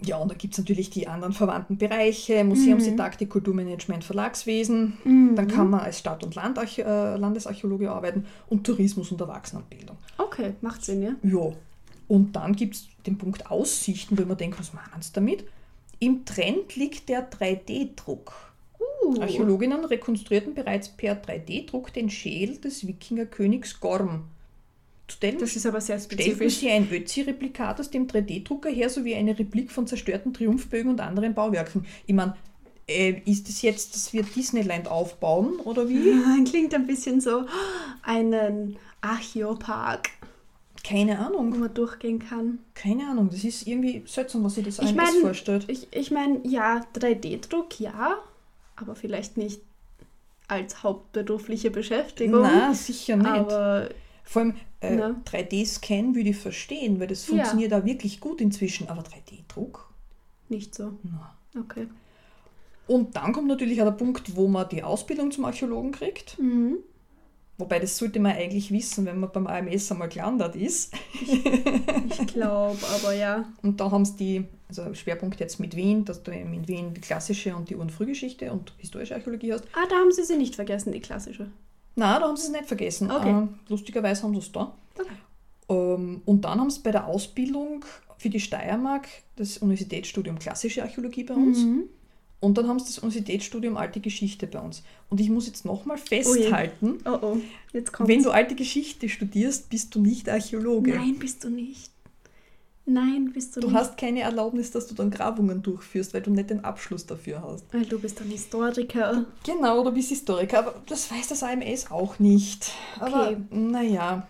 Ja, 0.03 0.17
und 0.17 0.29
da 0.29 0.35
gibt 0.35 0.53
es 0.53 0.59
natürlich 0.59 0.91
die 0.91 1.07
anderen 1.07 1.33
verwandten 1.33 1.77
Bereiche, 1.77 2.43
Museumsdidaktik, 2.43 3.31
Kulturmanagement, 3.31 4.03
Verlagswesen. 4.03 4.97
Mhm. 5.03 5.35
Dann 5.35 5.47
kann 5.47 5.71
man 5.71 5.79
als 5.79 5.97
Stadt- 5.97 6.23
und 6.23 6.35
Landarch 6.35 6.77
äh, 6.79 7.15
Landesarchäologe 7.17 7.89
arbeiten 7.89 8.25
und 8.47 8.63
Tourismus 8.63 9.11
und 9.11 9.19
Erwachsenenbildung. 9.21 9.97
Okay, 10.19 10.53
macht 10.61 10.85
Sinn, 10.85 11.01
ja. 11.01 11.15
Ja, 11.23 11.51
und 12.07 12.35
dann 12.35 12.55
gibt 12.55 12.75
es 12.75 12.87
den 13.05 13.17
Punkt 13.17 13.49
Aussichten, 13.49 14.17
wo 14.17 14.25
man 14.25 14.37
denkt, 14.37 14.59
was 14.59 14.73
meinen 14.73 15.01
sie 15.01 15.13
damit? 15.13 15.45
Im 15.99 16.25
Trend 16.25 16.75
liegt 16.75 17.09
der 17.09 17.29
3D-Druck. 17.29 18.33
Uh. 19.03 19.19
Archäologinnen 19.19 19.83
rekonstruierten 19.83 20.53
bereits 20.53 20.89
per 20.89 21.21
3D-Druck 21.21 21.91
den 21.91 22.09
Schädel 22.09 22.57
des 22.57 22.85
Wikingerkönigs 22.85 23.79
Gorm. 23.79 24.25
Zudem 25.07 25.37
Das 25.39 25.55
ist 25.55 25.65
aber 25.65 25.79
sehr 25.79 25.99
spezifisch. 25.99 26.57
sie 26.57 26.69
ein 26.69 26.89
Ötzi-Replikat 26.91 27.79
aus 27.79 27.89
dem 27.89 28.07
3D-Drucker 28.07 28.69
her, 28.69 28.89
sowie 28.89 29.15
eine 29.15 29.37
Replik 29.39 29.71
von 29.71 29.87
zerstörten 29.87 30.33
Triumphbögen 30.33 30.91
und 30.91 30.99
anderen 30.99 31.33
Bauwerken. 31.33 31.85
Ich 32.05 32.13
meine, 32.13 32.35
äh, 32.89 33.21
ist 33.25 33.47
es 33.49 33.61
jetzt, 33.61 33.95
dass 33.95 34.11
wir 34.13 34.23
Disneyland 34.23 34.87
aufbauen 34.89 35.59
oder 35.63 35.87
wie? 35.87 36.43
Klingt 36.49 36.73
ein 36.73 36.87
bisschen 36.87 37.21
so 37.21 37.45
einen 38.03 38.77
Archäopark, 39.01 40.09
Keine 40.83 41.17
wo 41.17 41.23
Ahnung, 41.37 41.59
man 41.59 41.73
durchgehen 41.73 42.19
kann. 42.19 42.59
keine 42.73 43.07
Ahnung. 43.09 43.29
Das 43.31 43.43
ist 43.43 43.65
irgendwie 43.67 44.03
seltsam, 44.05 44.43
was 44.43 44.55
sich 44.55 44.65
das 44.65 44.79
Ich 44.79 44.93
mein- 44.93 45.07
vorstellt. 45.21 45.65
Ich, 45.69 45.87
ich 45.91 46.11
meine, 46.11 46.39
ja, 46.43 46.85
3D-Druck, 46.95 47.79
ja, 47.79 48.17
aber 48.75 48.95
vielleicht 48.95 49.37
nicht 49.37 49.61
als 50.49 50.83
hauptberufliche 50.83 51.71
Beschäftigung. 51.71 52.41
Na, 52.41 52.73
sicher 52.73 53.17
nicht. 53.17 53.27
aber 53.27 53.89
Vor 54.29 54.41
allem 54.41 54.53
äh, 54.81 54.95
Na. 54.95 55.21
3D-Scan 55.25 56.13
würde 56.15 56.29
ich 56.29 56.37
verstehen, 56.37 56.99
weil 56.99 57.07
das 57.07 57.25
Ja. 57.27 57.35
funktioniert 57.35 57.71
da 57.71 57.85
wirklich 57.85 58.19
gut 58.19 58.41
inzwischen. 58.41 58.87
Aber 58.89 59.01
3D-Druck? 59.01 59.87
nicht 60.49 60.73
so. 60.75 60.93
Na. 61.03 61.35
Okay. 61.59 61.87
Und 62.87 63.15
dann 63.17 63.33
kommt 63.33 63.47
natürlich 63.47 63.81
auch 63.81 63.85
der 63.85 63.91
Punkt, 63.91 64.35
wo 64.37 64.47
man 64.47 64.69
die 64.69 64.81
Ausbildung 64.83 65.29
zum 65.31 65.43
Archäologen 65.45 65.91
kriegt. 65.91 66.39
Mhm. 66.39 66.77
Wobei 67.57 67.79
das 67.79 67.97
sollte 67.97 68.19
man 68.19 68.33
eigentlich 68.33 68.71
wissen, 68.71 69.05
wenn 69.05 69.19
man 69.19 69.31
beim 69.31 69.47
AMS 69.47 69.91
einmal 69.91 70.07
gelandet 70.09 70.55
ist. 70.55 70.93
Ich 71.21 72.27
glaube, 72.27 72.77
aber 72.95 73.13
ja. 73.13 73.45
Und 73.63 73.79
da 73.81 73.89
haben 73.91 74.05
sie 74.05 74.15
die, 74.15 74.45
also 74.69 74.93
Schwerpunkt 74.93 75.39
jetzt 75.39 75.59
mit 75.59 75.75
Wien, 75.75 76.05
dass 76.05 76.21
du 76.23 76.31
in 76.31 76.67
Wien 76.67 76.93
die 76.93 77.01
klassische 77.01 77.55
und 77.55 77.69
die 77.69 77.75
Ur- 77.75 77.81
und 77.81 77.91
Frühgeschichte 77.91 78.51
und 78.53 78.73
historische 78.77 79.15
Archäologie 79.15 79.53
hast. 79.53 79.65
Ah, 79.73 79.85
da 79.89 79.95
haben 79.95 80.11
sie 80.11 80.23
sie 80.23 80.37
nicht 80.37 80.55
vergessen, 80.55 80.91
die 80.93 80.99
klassische. 81.01 81.49
Na, 81.97 82.19
da 82.19 82.27
haben 82.27 82.37
sie 82.37 82.43
es 82.43 82.51
nicht 82.51 82.65
vergessen. 82.65 83.11
Okay. 83.11 83.31
Äh, 83.31 83.47
lustigerweise 83.69 84.23
haben 84.23 84.33
sie 84.33 84.39
es 84.39 84.51
da. 84.51 84.71
Okay. 84.97 85.09
Ähm, 85.69 86.21
und 86.25 86.45
dann 86.45 86.59
haben 86.59 86.69
sie 86.69 86.81
bei 86.81 86.91
der 86.91 87.07
Ausbildung 87.07 87.83
für 88.17 88.29
die 88.29 88.39
Steiermark 88.39 89.07
das 89.35 89.57
Universitätsstudium 89.57 90.37
Klassische 90.37 90.83
Archäologie 90.83 91.23
bei 91.23 91.33
uns. 91.33 91.57
Mhm. 91.59 91.83
Und 92.39 92.55
dann 92.59 92.67
haben 92.67 92.77
sie 92.77 92.85
das 92.85 92.99
Universitätsstudium 92.99 93.77
Alte 93.77 93.99
Geschichte 93.99 94.45
bei 94.45 94.59
uns. 94.59 94.83
Und 95.09 95.19
ich 95.19 95.29
muss 95.31 95.47
jetzt 95.47 95.65
nochmal 95.65 95.97
festhalten, 95.97 96.99
Oh 97.03 97.17
oh, 97.19 97.37
jetzt 97.73 97.91
wenn 97.99 98.21
du 98.21 98.29
alte 98.29 98.53
Geschichte 98.53 99.09
studierst, 99.09 99.71
bist 99.71 99.95
du 99.95 99.99
nicht 99.99 100.29
Archäologe. 100.29 100.93
Nein, 100.93 101.15
bist 101.17 101.43
du 101.43 101.49
nicht. 101.49 101.89
Nein, 102.89 103.31
bist 103.33 103.55
du, 103.55 103.59
Du 103.59 103.67
nicht. 103.67 103.75
hast 103.75 103.97
keine 103.97 104.21
Erlaubnis, 104.21 104.71
dass 104.71 104.87
du 104.87 104.95
dann 104.95 105.11
Grabungen 105.11 105.61
durchführst, 105.61 106.13
weil 106.13 106.21
du 106.21 106.31
nicht 106.31 106.49
den 106.49 106.63
Abschluss 106.63 107.05
dafür 107.05 107.41
hast. 107.41 107.65
Weil 107.73 107.85
du 107.85 107.99
bist 107.99 108.21
ein 108.21 108.29
Historiker. 108.29 109.25
Genau, 109.43 109.83
du 109.83 109.91
bist 109.91 110.07
Historiker, 110.09 110.59
aber 110.59 110.81
das 110.87 111.11
weiß 111.11 111.27
das 111.27 111.43
AMS 111.43 111.91
auch 111.91 112.17
nicht. 112.19 112.71
Aber 112.99 113.31
Okay. 113.31 113.37
naja, 113.51 114.27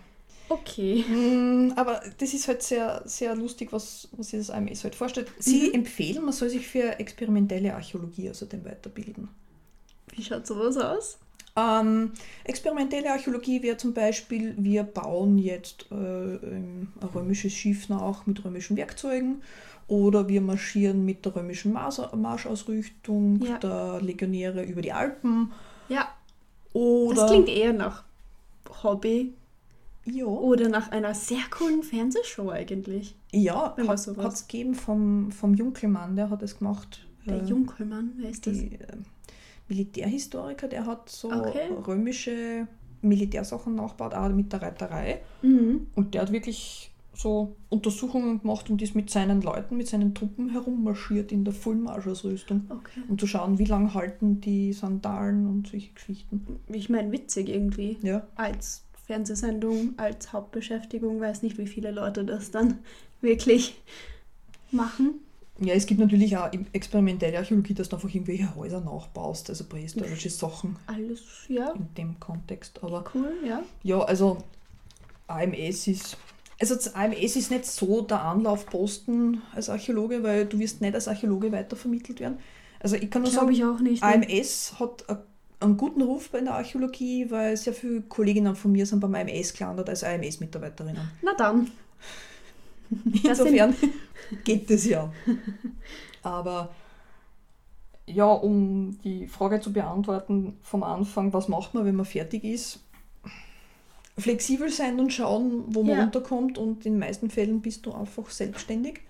Okay. 0.50 1.04
Mm, 1.06 1.72
aber 1.76 2.00
das 2.16 2.32
ist 2.32 2.48
halt 2.48 2.62
sehr, 2.62 3.02
sehr 3.04 3.34
lustig, 3.36 3.70
was, 3.70 4.08
was 4.12 4.28
sich 4.30 4.40
das 4.40 4.48
AMS 4.50 4.82
halt 4.82 4.94
vorstellt. 4.94 5.30
Sie 5.38 5.68
Mhm. 5.68 5.74
empfehlen, 5.74 6.24
man 6.24 6.32
soll 6.32 6.48
sich 6.48 6.66
für 6.66 6.98
experimentelle 6.98 7.74
Archäologie 7.74 8.30
außerdem 8.30 8.64
weiterbilden. 8.64 9.28
Wie 10.10 10.22
schaut 10.22 10.46
sowas 10.46 10.78
aus? 10.78 11.18
Ähm, 11.58 12.12
experimentelle 12.44 13.10
Archäologie 13.10 13.62
wäre 13.62 13.76
zum 13.76 13.92
Beispiel, 13.94 14.54
wir 14.58 14.84
bauen 14.84 15.38
jetzt 15.38 15.86
äh, 15.90 15.94
ein 15.94 16.92
römisches 17.14 17.52
Schiff 17.52 17.88
nach 17.88 18.26
mit 18.26 18.44
römischen 18.44 18.76
Werkzeugen 18.76 19.42
oder 19.88 20.28
wir 20.28 20.40
marschieren 20.40 21.04
mit 21.04 21.24
der 21.24 21.34
römischen 21.34 21.72
Mars 21.72 22.00
Marschausrüstung 22.14 23.40
Ja. 23.42 23.58
der 23.58 24.00
Legionäre 24.02 24.62
über 24.62 24.82
die 24.82 24.92
Alpen 24.92 25.50
Ja, 25.88 26.08
oder 26.74 27.16
das 27.22 27.30
klingt 27.30 27.48
eher 27.48 27.72
nach 27.72 28.04
Hobby 28.82 29.32
ja, 30.04 30.24
oder 30.26 30.68
nach 30.68 30.90
einer 30.92 31.14
sehr 31.14 31.42
coolen 31.50 31.82
Fernsehshow 31.82 32.50
eigentlich. 32.50 33.14
ja 33.32 33.74
hat 33.76 34.32
es 34.32 34.46
gegeben 34.46 34.74
vom, 34.74 35.32
vom 35.32 35.54
Junkelmann, 35.54 36.14
der 36.16 36.30
hat 36.30 36.42
es 36.42 36.58
gemacht. 36.58 37.06
Der 37.26 37.42
Äh, 37.42 37.44
Junkelmann, 37.46 38.12
wer 38.16 38.30
ist 38.30 38.46
das? 38.46 38.54
die, 38.54 38.74
äh, 38.74 38.86
Militärhistoriker, 39.68 40.68
der 40.68 40.86
hat 40.86 41.08
so 41.08 41.30
Okay. 41.30 41.68
römische 41.86 42.66
Militärsachen 43.02 43.74
nachgebaut, 43.74 44.14
auch 44.14 44.28
mit 44.30 44.52
der 44.52 44.62
Reiterei. 44.62 45.20
Mhm. 45.42 45.86
Und 45.94 46.14
der 46.14 46.22
hat 46.22 46.32
wirklich 46.32 46.90
so 47.14 47.56
Untersuchungen 47.68 48.40
gemacht 48.40 48.70
und 48.70 48.80
ist 48.80 48.94
mit 48.94 49.10
seinen 49.10 49.42
Leuten, 49.42 49.76
mit 49.76 49.88
seinen 49.88 50.14
Truppen 50.14 50.50
herummarschiert 50.50 51.32
in 51.32 51.44
der 51.44 51.52
Vollmarschausrüstung, 51.52 52.66
Okay. 52.70 53.00
um 53.08 53.18
zu 53.18 53.26
schauen, 53.26 53.58
wie 53.58 53.64
lange 53.64 53.92
halten 53.94 54.40
die 54.40 54.72
Sandalen 54.72 55.46
und 55.48 55.66
solche 55.66 55.92
Geschichten. 55.92 56.60
Ich 56.68 56.88
meine, 56.88 57.10
witzig 57.10 57.48
irgendwie. 57.48 57.98
Ja, 58.02 58.26
Als 58.36 58.84
Fernsehsendung, 59.06 59.94
als 59.96 60.32
Hauptbeschäftigung, 60.32 61.20
weiß 61.20 61.42
nicht, 61.42 61.58
wie 61.58 61.66
viele 61.66 61.90
Leute 61.90 62.24
das 62.24 62.50
dann 62.52 62.78
wirklich 63.20 63.80
machen. 64.70 65.14
Ja 65.60 65.74
es 65.74 65.86
gibt 65.86 66.00
natürlich 66.00 66.36
auch 66.36 66.52
im- 66.52 66.66
experimentelle 66.72 67.38
Archäologie, 67.38 67.74
dass 67.74 67.88
du 67.88 67.96
einfach 67.96 68.08
irgendwelche 68.12 68.54
Häuser 68.54 68.80
nachbaust, 68.80 69.48
also 69.50 69.64
prähistorische 69.64 70.30
Sachen 70.30 70.76
Alles, 70.86 71.22
ja, 71.48 71.70
in 71.72 71.92
dem 71.96 72.20
Kontext. 72.20 72.78
Aber 72.82 73.04
cool, 73.14 73.32
ja. 73.46 73.62
Ja, 73.82 74.00
also 74.00 74.38
AMS 75.26 75.86
ist. 75.88 76.16
Also 76.60 76.74
das 76.74 76.94
AMS 76.94 77.36
ist 77.36 77.50
nicht 77.50 77.66
so 77.66 78.02
der 78.02 78.20
Anlaufposten 78.22 79.42
als 79.54 79.68
Archäologe, 79.68 80.22
weil 80.22 80.46
du 80.46 80.58
wirst 80.58 80.80
nicht 80.80 80.94
als 80.94 81.06
Archäologe 81.06 81.52
weitervermittelt 81.52 82.18
werden. 82.20 82.38
Also 82.80 82.96
ich 82.96 83.10
kann 83.10 83.22
nur 83.22 83.30
Glaube 83.30 83.46
sagen, 83.54 83.56
ich 83.56 83.64
auch 83.64 83.80
nicht. 83.80 84.02
AMS 84.02 84.74
hat 84.80 85.08
a- 85.08 85.22
einen 85.60 85.76
guten 85.76 86.02
Ruf 86.02 86.30
bei 86.30 86.40
der 86.40 86.54
Archäologie, 86.54 87.30
weil 87.30 87.56
sehr 87.56 87.72
viele 87.72 88.00
Kolleginnen 88.02 88.54
von 88.56 88.70
mir 88.72 88.86
sind 88.86 89.00
beim 89.00 89.14
AMS 89.14 89.52
gelandet 89.54 89.88
als 89.88 90.02
AMS-Mitarbeiterinnen. 90.04 91.10
Na 91.22 91.32
dann. 91.36 91.70
Das 93.24 93.38
Insofern 93.40 93.74
geht 94.44 94.70
es 94.70 94.86
ja. 94.86 95.12
Aber 96.22 96.74
ja, 98.06 98.26
um 98.32 98.98
die 99.04 99.26
Frage 99.26 99.60
zu 99.60 99.72
beantworten 99.72 100.56
vom 100.62 100.82
Anfang, 100.82 101.32
was 101.32 101.48
macht 101.48 101.74
man, 101.74 101.84
wenn 101.84 101.96
man 101.96 102.06
fertig 102.06 102.44
ist? 102.44 102.80
Flexibel 104.16 104.68
sein 104.70 104.98
und 104.98 105.12
schauen, 105.12 105.64
wo 105.68 105.82
man 105.82 105.96
Ja. 105.98 106.04
unterkommt 106.04 106.58
und 106.58 106.84
in 106.86 106.94
den 106.94 106.98
meisten 106.98 107.30
Fällen 107.30 107.60
bist 107.60 107.86
du 107.86 107.92
einfach 107.92 108.30
selbstständig. 108.30 109.00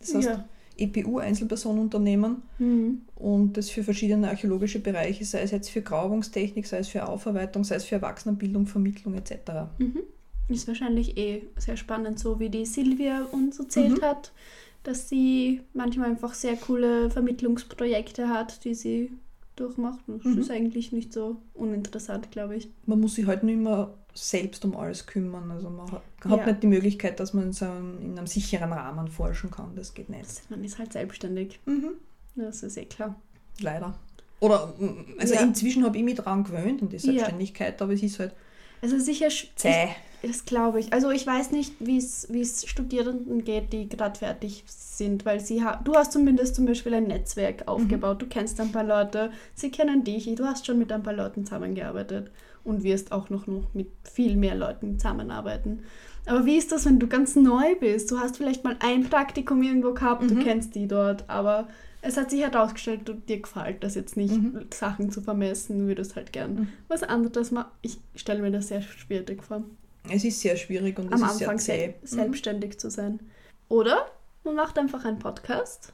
Das 0.00 0.14
heißt, 0.14 0.28
Ja. 0.28 0.44
EPU, 0.76 1.18
Einzelpersonenunternehmen 1.18 2.42
Mhm. 2.58 3.02
und 3.14 3.56
das 3.56 3.70
für 3.70 3.84
verschiedene 3.84 4.28
archäologische 4.28 4.80
Bereiche, 4.80 5.24
sei 5.24 5.40
es 5.42 5.50
jetzt 5.50 5.70
für 5.70 5.82
Grabungstechnik, 5.82 6.66
sei 6.66 6.78
es 6.78 6.88
für 6.88 7.06
Aufarbeitung, 7.08 7.64
sei 7.64 7.76
es 7.76 7.84
für 7.84 7.96
Erwachsenenbildung, 7.96 8.66
Vermittlung 8.66 9.14
etc. 9.14 9.68
Mhm. 9.78 10.00
Ist 10.50 10.68
wahrscheinlich 10.68 11.16
eh 11.16 11.42
sehr 11.56 11.76
spannend, 11.76 12.18
so 12.18 12.38
wie 12.40 12.48
die 12.50 12.66
Silvia 12.66 13.24
uns 13.30 13.58
erzählt 13.58 13.98
Mhm. 13.98 14.02
hat, 14.02 14.32
dass 14.82 15.08
sie 15.08 15.60
manchmal 15.74 16.10
einfach 16.10 16.34
sehr 16.34 16.56
coole 16.56 17.08
Vermittlungsprojekte 17.10 18.28
hat, 18.28 18.64
die 18.64 18.74
sie 18.74 19.12
durchmacht. 19.56 20.00
Das 20.06 20.24
Mhm. 20.24 20.38
ist 20.40 20.50
eigentlich 20.50 20.90
nicht 20.92 21.12
so 21.12 21.36
uninteressant, 21.54 22.30
glaube 22.30 22.56
ich. 22.56 22.68
Man 22.86 23.00
muss 23.00 23.14
sich 23.14 23.26
halt 23.26 23.42
nicht 23.42 23.54
immer 23.54 23.94
selbst 24.14 24.64
um 24.64 24.74
alles 24.76 25.06
kümmern. 25.06 25.50
Also 25.50 25.70
man 25.70 25.90
hat, 25.92 26.02
hat 26.24 26.38
Ja. 26.40 26.46
nicht 26.46 26.62
die 26.62 26.66
Möglichkeit, 26.66 27.20
dass 27.20 27.32
man 27.34 27.44
in, 27.44 27.52
so 27.52 27.66
einem, 27.66 27.98
in 28.00 28.18
einem 28.18 28.26
sicheren 28.26 28.72
Rahmen 28.72 29.08
forschen 29.08 29.50
kann. 29.50 29.76
Das 29.76 29.94
geht 29.94 30.08
nicht. 30.08 30.50
Man 30.50 30.64
ist 30.64 30.78
halt 30.78 30.92
selbstständig. 30.92 31.60
Mhm. 31.66 31.92
Das 32.36 32.62
ist 32.62 32.76
eh 32.76 32.86
klar. 32.86 33.14
Leider. 33.60 33.94
Oder, 34.40 34.72
also 35.18 35.34
Ja. 35.34 35.42
inzwischen 35.42 35.84
habe 35.84 35.98
ich 35.98 36.02
mich 36.04 36.14
daran 36.14 36.42
gewöhnt, 36.44 36.80
an 36.82 36.88
die 36.88 36.96
Ja. 36.96 37.02
Selbstständigkeit, 37.02 37.80
aber 37.82 37.92
es 37.92 38.02
ist 38.02 38.18
halt 38.18 38.32
Also 38.82 38.98
sicher, 38.98 39.28
zäh. 39.56 39.88
Das 40.22 40.44
glaube 40.44 40.80
ich. 40.80 40.92
Also 40.92 41.10
ich 41.10 41.26
weiß 41.26 41.50
nicht, 41.50 41.72
wie 41.78 41.96
es 41.96 42.64
Studierenden 42.68 43.42
geht, 43.42 43.72
die 43.72 43.88
gerade 43.88 44.18
fertig 44.18 44.64
sind, 44.66 45.24
weil 45.24 45.40
sie 45.40 45.64
ha 45.64 45.80
du 45.82 45.94
hast 45.94 46.12
zumindest 46.12 46.56
zum 46.56 46.66
Beispiel 46.66 46.92
ein 46.92 47.04
Netzwerk 47.06 47.66
aufgebaut, 47.66 48.20
du 48.20 48.26
kennst 48.26 48.60
ein 48.60 48.70
paar 48.70 48.84
Leute, 48.84 49.30
sie 49.54 49.70
kennen 49.70 50.04
dich, 50.04 50.32
du 50.34 50.44
hast 50.44 50.66
schon 50.66 50.78
mit 50.78 50.92
ein 50.92 51.02
paar 51.02 51.14
Leuten 51.14 51.46
zusammengearbeitet 51.46 52.30
und 52.64 52.82
wirst 52.82 53.12
auch 53.12 53.30
noch, 53.30 53.46
noch 53.46 53.72
mit 53.72 53.88
viel 54.12 54.36
mehr 54.36 54.54
Leuten 54.54 54.98
zusammenarbeiten. 54.98 55.84
Aber 56.26 56.44
wie 56.44 56.56
ist 56.58 56.70
das, 56.70 56.84
wenn 56.84 56.98
du 56.98 57.06
ganz 57.06 57.34
neu 57.34 57.74
bist? 57.80 58.10
Du 58.10 58.18
hast 58.18 58.36
vielleicht 58.36 58.62
mal 58.62 58.76
ein 58.80 59.04
Praktikum 59.08 59.62
irgendwo 59.62 59.94
gehabt, 59.94 60.30
du 60.30 60.34
Mhm. 60.34 60.40
kennst 60.40 60.74
die 60.74 60.86
dort, 60.86 61.24
aber 61.30 61.66
es 62.02 62.16
hat 62.16 62.30
sich 62.30 62.40
herausgestellt, 62.40 63.02
du, 63.04 63.14
dir 63.14 63.40
gefällt 63.40 63.82
das 63.84 63.94
jetzt 63.94 64.16
nicht, 64.16 64.32
Mhm. 64.34 64.66
Sachen 64.72 65.10
zu 65.10 65.20
vermessen, 65.20 65.80
du 65.80 65.86
würdest 65.86 66.16
halt 66.16 66.32
gern 66.32 66.54
Mhm. 66.54 66.68
was 66.88 67.02
anderes 67.02 67.50
machen. 67.50 67.70
Ich 67.82 67.98
stelle 68.14 68.40
mir 68.42 68.50
das 68.50 68.68
sehr 68.68 68.82
schwierig 68.82 69.42
vor 69.42 69.62
Es 70.10 70.24
ist 70.24 70.40
sehr 70.40 70.56
schwierig 70.56 70.98
und 70.98 71.12
es 71.12 71.20
am 71.22 71.28
ist 71.28 71.38
sehr 71.38 71.48
Anfang 71.48 71.58
zäh. 71.58 71.94
sel 72.02 72.18
selbstständig 72.18 72.78
zu 72.78 72.90
sein. 72.90 73.20
Oder 73.68 74.06
man 74.44 74.54
macht 74.54 74.78
einfach 74.78 75.04
einen 75.04 75.18
Podcast 75.18 75.92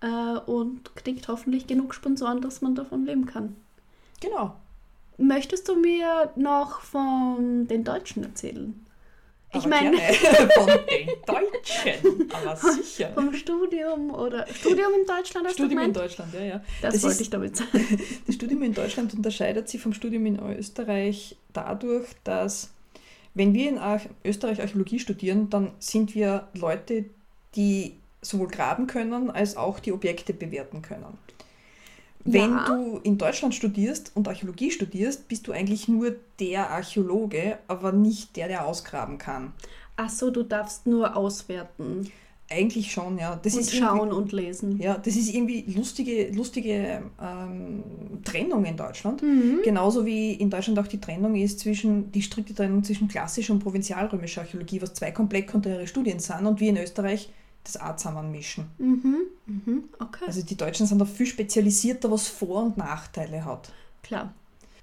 äh, 0.00 0.06
und 0.46 0.94
kriegt 0.96 1.28
hoffentlich 1.28 1.66
genug 1.66 1.94
Sponsoren, 1.94 2.40
dass 2.40 2.60
man 2.60 2.74
davon 2.74 3.06
leben 3.06 3.26
kann. 3.26 3.44
Mhm. 3.44 3.56
Genau. 4.20 4.56
Möchtest 5.18 5.68
du 5.68 5.76
mir 5.76 6.30
noch 6.36 6.80
von 6.80 7.66
den 7.68 7.84
Deutschen 7.84 8.22
erzählen? 8.24 8.74
Ich 9.52 9.60
Aber 9.60 9.68
meine, 9.68 9.96
gerne. 9.96 10.50
von 10.54 10.66
den. 10.66 11.08
Aber 12.48 12.72
sicher. 12.72 13.10
vom 13.14 13.32
Studium 13.34 14.10
oder 14.10 14.46
Studium 14.52 14.92
in 15.00 15.06
Deutschland 15.06 15.46
hast 15.46 15.54
Studium 15.54 15.80
in? 15.82 15.92
Deutschland, 15.92 16.32
ja, 16.34 16.40
ja. 16.42 16.60
Das, 16.82 16.94
Das 16.94 17.02
wollte 17.04 17.14
ist- 17.16 17.20
ich 17.22 17.30
damit 17.30 17.56
sagen. 17.56 17.70
Das 18.26 18.34
Studium 18.34 18.62
in 18.62 18.74
Deutschland 18.74 19.14
unterscheidet 19.14 19.68
sich 19.68 19.80
vom 19.80 19.92
Studium 19.92 20.26
in 20.26 20.38
Österreich 20.56 21.36
dadurch, 21.52 22.06
dass 22.24 22.70
wenn 23.34 23.52
wir 23.54 23.68
in 23.68 23.78
Arch 23.78 24.08
Österreich 24.24 24.60
Archäologie 24.60 24.98
studieren, 24.98 25.50
dann 25.50 25.72
sind 25.78 26.14
wir 26.14 26.48
Leute, 26.54 27.04
die 27.54 27.96
sowohl 28.22 28.48
graben 28.48 28.86
können 28.86 29.30
als 29.30 29.56
auch 29.56 29.78
die 29.78 29.92
Objekte 29.92 30.32
bewerten 30.32 30.82
können. 30.82 31.18
Wenn 32.28 32.50
Ja. 32.50 32.64
du 32.66 32.98
in 33.04 33.18
Deutschland 33.18 33.54
studierst 33.54 34.10
und 34.14 34.26
Archäologie 34.26 34.70
studierst, 34.72 35.28
bist 35.28 35.46
du 35.46 35.52
eigentlich 35.52 35.86
nur 35.86 36.16
der 36.40 36.70
Archäologe, 36.70 37.58
aber 37.68 37.92
nicht 37.92 38.34
der, 38.36 38.48
der 38.48 38.66
ausgraben 38.66 39.18
kann. 39.18 39.52
Ach 39.96 40.10
so, 40.10 40.30
du 40.30 40.42
darfst 40.42 40.86
nur 40.86 41.16
auswerten 41.16 42.10
Eigentlich 42.48 42.92
schon, 42.92 43.18
ja. 43.18 43.38
Das 43.42 43.54
und 43.54 43.60
ist 43.60 43.74
schauen 43.74 44.12
und 44.12 44.30
lesen. 44.30 44.80
Ja, 44.80 44.96
das 44.96 45.16
ist 45.16 45.34
irgendwie 45.34 45.62
lustige, 45.74 46.30
lustige 46.32 47.02
ähm, 47.20 47.82
Trennung 48.24 48.64
in 48.64 48.76
Deutschland. 48.76 49.20
Mhm. 49.22 49.60
Genauso 49.64 50.06
wie 50.06 50.34
in 50.34 50.48
Deutschland 50.48 50.78
auch 50.78 50.86
die 50.86 51.00
Trennung 51.00 51.34
ist 51.34 51.58
zwischen, 51.58 52.12
die 52.12 52.22
strikte 52.22 52.54
Trennung 52.54 52.84
zwischen 52.84 53.08
klassischer 53.08 53.52
und 53.52 53.58
provinzialrömischer 53.58 54.42
Archäologie, 54.42 54.80
was 54.80 54.94
zwei 54.94 55.10
komplett 55.10 55.48
konträre 55.48 55.86
Studien 55.88 56.20
sind 56.20 56.46
und 56.46 56.60
wir 56.60 56.70
in 56.70 56.76
Österreich 56.76 57.30
das 57.64 57.80
auch 57.80 57.96
zusammenmischen. 57.96 58.66
Mhm. 58.78 59.16
Mhm. 59.46 59.84
Okay, 59.98 60.24
Also 60.26 60.42
die 60.42 60.56
Deutschen 60.56 60.86
sind 60.86 61.00
da 61.00 61.04
viel 61.04 61.26
spezialisierter, 61.26 62.10
was 62.10 62.28
Vor- 62.28 62.62
und 62.62 62.76
Nachteile 62.76 63.44
hat. 63.44 63.72
klar. 64.02 64.32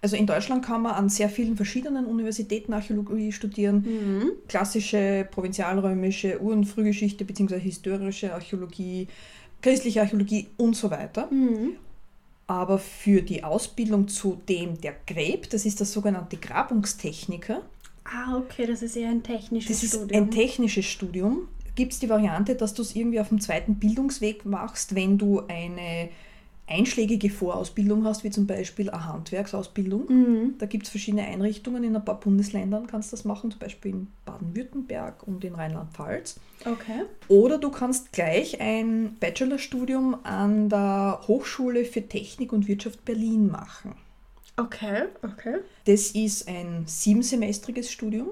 Also 0.03 0.17
in 0.17 0.27
Deutschland 0.27 0.65
kann 0.65 0.81
man 0.81 0.95
an 0.95 1.07
sehr 1.07 1.29
vielen 1.29 1.55
verschiedenen 1.55 2.05
Universitäten 2.05 2.73
Archäologie 2.73 3.31
studieren. 3.31 3.85
Mhm. 3.87 4.31
Klassische, 4.49 5.25
provinzialrömische, 5.31 6.41
Ur- 6.41 6.51
und 6.53 6.65
Frühgeschichte 6.65 7.23
bzw. 7.23 7.57
historische 7.57 8.33
Archäologie, 8.33 9.07
christliche 9.61 10.01
Archäologie 10.01 10.47
und 10.57 10.75
so 10.75 10.91
weiter. 10.91 11.27
Mhm. 11.31 11.77
Aber 12.47 12.79
für 12.79 13.21
die 13.21 13.45
Ausbildung 13.45 14.09
zu 14.09 14.41
dem, 14.49 14.79
der 14.81 14.93
gräbt, 15.07 15.53
das 15.53 15.65
ist 15.65 15.79
das 15.79 15.93
sogenannte 15.93 16.35
Grabungstechniker, 16.37 17.61
Ah, 18.05 18.35
okay, 18.37 18.65
das 18.67 18.81
ist 18.81 18.97
eher 18.97 19.09
ein 19.09 19.23
technisches 19.23 19.71
das 19.79 19.83
ist 19.85 19.95
Studium. 19.95 20.23
ein 20.23 20.29
technisches 20.31 20.85
Studium, 20.85 21.47
gibt 21.75 21.93
es 21.93 21.99
die 21.99 22.09
Variante, 22.09 22.55
dass 22.55 22.73
du 22.73 22.81
es 22.81 22.97
irgendwie 22.97 23.21
auf 23.21 23.29
dem 23.29 23.39
zweiten 23.39 23.75
Bildungsweg 23.75 24.45
machst, 24.45 24.93
wenn 24.93 25.17
du 25.17 25.39
eine 25.47 26.09
einschlägige 26.67 27.29
Vorausbildung 27.29 28.05
hast, 28.05 28.23
wie 28.23 28.29
zum 28.29 28.47
Beispiel 28.47 28.89
eine 28.89 29.05
Handwerksausbildung. 29.05 30.05
Mhm. 30.07 30.55
Da 30.57 30.65
gibt 30.65 30.85
es 30.85 30.89
verschiedene 30.89 31.23
Einrichtungen 31.23 31.83
in 31.83 31.95
ein 31.95 32.05
paar 32.05 32.19
Bundesländern, 32.19 32.87
kannst 32.87 33.11
du 33.11 33.17
das 33.17 33.25
machen, 33.25 33.51
zum 33.51 33.59
Beispiel 33.59 33.91
in 33.91 34.07
Baden-Württemberg 34.25 35.27
und 35.27 35.43
in 35.43 35.55
Rheinland-Pfalz. 35.55 36.39
Okay. 36.65 37.03
Oder 37.27 37.57
du 37.57 37.69
kannst 37.69 38.13
gleich 38.13 38.61
ein 38.61 39.17
Bachelorstudium 39.19 40.17
an 40.23 40.69
der 40.69 41.19
Hochschule 41.27 41.83
für 41.85 42.07
Technik 42.07 42.53
und 42.53 42.67
Wirtschaft 42.67 43.03
Berlin 43.03 43.47
machen. 43.47 43.95
Okay, 44.55 45.03
okay. 45.23 45.57
Das 45.85 46.11
ist 46.11 46.47
ein 46.47 46.83
siebensemestriges 46.85 47.91
Studium 47.91 48.29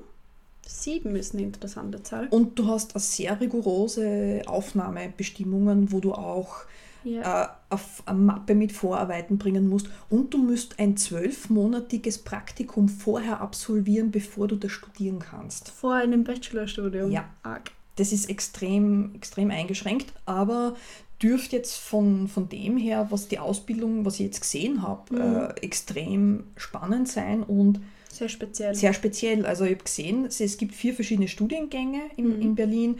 Sieben 0.65 1.15
ist 1.15 1.33
eine 1.33 1.43
interessante 1.43 2.01
Zahl. 2.01 2.27
und 2.29 2.57
du 2.57 2.67
hast 2.67 2.95
eine 2.95 3.01
sehr 3.01 3.39
rigorose 3.41 4.41
Aufnahmebestimmungen, 4.45 5.91
wo 5.91 5.99
du 5.99 6.13
auch 6.13 6.61
Ja. 7.03 7.43
äh, 7.43 7.47
auf 7.69 8.03
eine 8.05 8.19
Mappe 8.19 8.53
mit 8.55 8.71
Vorarbeiten 8.71 9.37
bringen 9.37 9.67
musst 9.67 9.87
und 10.09 10.33
du 10.33 10.37
musst 10.37 10.77
ein 10.79 10.97
zwölfmonatiges 10.97 12.19
Praktikum 12.19 12.89
vorher 12.89 13.41
absolvieren, 13.41 14.11
bevor 14.11 14.47
du 14.47 14.55
das 14.55 14.71
studieren 14.71 15.19
kannst. 15.19 15.69
Vor 15.69 15.93
einem 15.95 16.23
Bachelorstudium. 16.23 17.11
Ja. 17.11 17.25
Arg. 17.43 17.71
Das 17.95 18.11
ist 18.11 18.29
extrem, 18.29 19.13
extrem 19.15 19.51
eingeschränkt, 19.51 20.13
aber 20.25 20.75
dürfte 21.21 21.55
jetzt 21.57 21.75
von, 21.77 22.27
von 22.27 22.49
dem 22.49 22.77
her, 22.77 23.07
was 23.11 23.27
die 23.27 23.37
Ausbildung, 23.39 24.05
was 24.05 24.15
ich 24.15 24.21
jetzt 24.27 24.41
gesehen 24.41 24.81
habe, 24.81 25.13
Mhm. 25.15 25.19
äh, 25.21 25.47
extrem 25.61 26.43
spannend 26.55 27.07
sein 27.07 27.43
und 27.43 27.79
Sehr 28.11 28.29
speziell. 28.29 28.73
sehr 28.75 28.93
speziell. 28.93 29.45
Also 29.45 29.65
ich 29.65 29.71
habe 29.73 29.83
gesehen, 29.83 30.25
es- 30.25 30.39
es 30.39 30.57
gibt 30.57 30.73
vier 30.73 30.93
verschiedene 30.93 31.27
Studiengänge 31.27 32.01
in, 32.17 32.35
Mhm. 32.37 32.41
in 32.41 32.55
Berlin. 32.55 32.97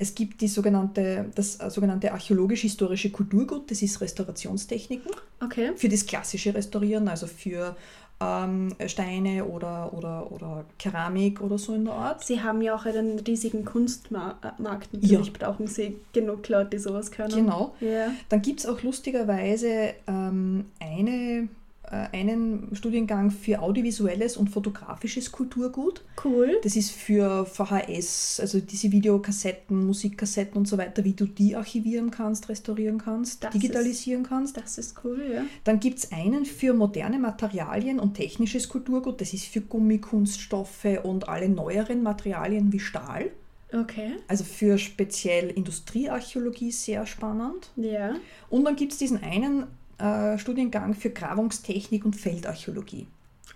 Es 0.00 0.14
gibt 0.14 0.40
die 0.40 0.48
sogenannte, 0.48 1.26
das 1.34 1.60
äh, 1.60 1.68
sogenannte 1.68 2.10
archäologisch-historische 2.12 3.10
Kulturgut, 3.10 3.70
das 3.70 3.82
ist 3.82 4.00
Restaurationstechniken 4.00 5.12
Okay. 5.42 5.72
für 5.76 5.90
das 5.90 6.06
klassische 6.06 6.54
Restaurieren, 6.54 7.06
also 7.06 7.26
für 7.26 7.76
ähm, 8.18 8.74
Steine 8.86 9.44
oder, 9.44 9.92
oder, 9.92 10.32
oder 10.32 10.64
Keramik 10.78 11.42
oder 11.42 11.58
so 11.58 11.74
in 11.74 11.84
der 11.84 11.94
Art. 11.94 12.24
Sie 12.24 12.40
haben 12.40 12.62
ja 12.62 12.74
auch 12.74 12.86
einen 12.86 13.18
riesigen 13.18 13.66
Kunstmarkt. 13.66 14.58
Natürlich 14.58 15.34
brauchen 15.34 15.66
Sie 15.66 15.96
genug 16.14 16.48
Leute, 16.48 16.70
die 16.70 16.78
sowas 16.78 17.10
können. 17.10 17.34
Genau. 17.34 17.74
Ja. 17.80 18.10
Dann 18.30 18.40
gibt 18.40 18.60
es 18.60 18.66
auch 18.66 18.82
lustigerweise 18.82 19.94
ähm, 20.06 20.64
eine, 20.80 21.48
einen 21.90 22.68
Studiengang 22.74 23.30
für 23.32 23.60
audiovisuelles 23.60 24.36
und 24.36 24.48
fotografisches 24.48 25.32
Kulturgut. 25.32 26.04
Cool. 26.24 26.58
Das 26.62 26.76
ist 26.76 26.92
für 26.92 27.44
VHS, 27.44 28.38
also 28.40 28.60
diese 28.60 28.92
Videokassetten, 28.92 29.86
Musikkassetten 29.86 30.56
und 30.56 30.68
so 30.68 30.78
weiter, 30.78 31.04
wie 31.04 31.14
du 31.14 31.26
die 31.26 31.56
archivieren 31.56 32.12
kannst, 32.12 32.48
restaurieren 32.48 32.98
kannst, 32.98 33.42
Das 33.42 33.52
digitalisieren 33.52 34.22
kannst. 34.22 34.56
Das 34.56 34.78
ist 34.78 35.00
cool, 35.04 35.20
ja. 35.34 35.42
Dann 35.64 35.80
gibt 35.80 35.98
es 35.98 36.12
einen 36.12 36.44
für 36.44 36.74
moderne 36.74 37.18
Materialien 37.18 37.98
und 37.98 38.14
technisches 38.14 38.68
Kulturgut. 38.68 39.20
Das 39.20 39.34
ist 39.34 39.46
für 39.46 39.60
Gummikunststoffe 39.60 40.86
und 41.02 41.28
alle 41.28 41.48
neueren 41.48 42.04
Materialien 42.04 42.72
wie 42.72 42.80
Stahl. 42.80 43.30
Okay. 43.72 44.12
Also 44.28 44.44
für 44.44 44.78
speziell 44.78 45.50
Industriearchäologie 45.50 46.72
sehr 46.72 47.06
spannend. 47.06 47.70
Ja. 47.76 48.14
Und 48.48 48.64
dann 48.64 48.76
gibt 48.76 48.92
es 48.92 48.98
diesen 48.98 49.22
einen 49.22 49.66
äh, 50.00 50.38
Studiengang 50.38 50.94
für 50.94 51.10
Grabungstechnik 51.10 52.04
und 52.04 52.16
Feldarchäologie. 52.16 53.06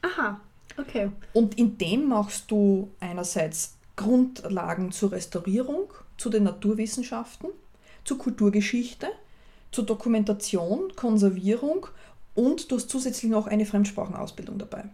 Aha. 0.02 0.40
Okay. 0.76 1.10
Und 1.32 1.58
in 1.58 1.78
dem 1.78 2.08
machst 2.08 2.50
du 2.50 2.90
einerseits 3.00 3.76
Grundlagen 3.96 4.92
zur 4.92 5.12
Restaurierung, 5.12 5.92
zu 6.16 6.30
den 6.30 6.44
Naturwissenschaften, 6.44 7.50
zur 8.04 8.18
Kulturgeschichte, 8.18 9.08
zur 9.70 9.86
Dokumentation, 9.86 10.94
Konservierung 10.96 11.86
und 12.34 12.70
du 12.70 12.76
hast 12.76 12.90
zusätzlich 12.90 13.30
noch 13.30 13.46
eine 13.46 13.66
Fremdsprachenausbildung 13.66 14.58
dabei. 14.58 14.84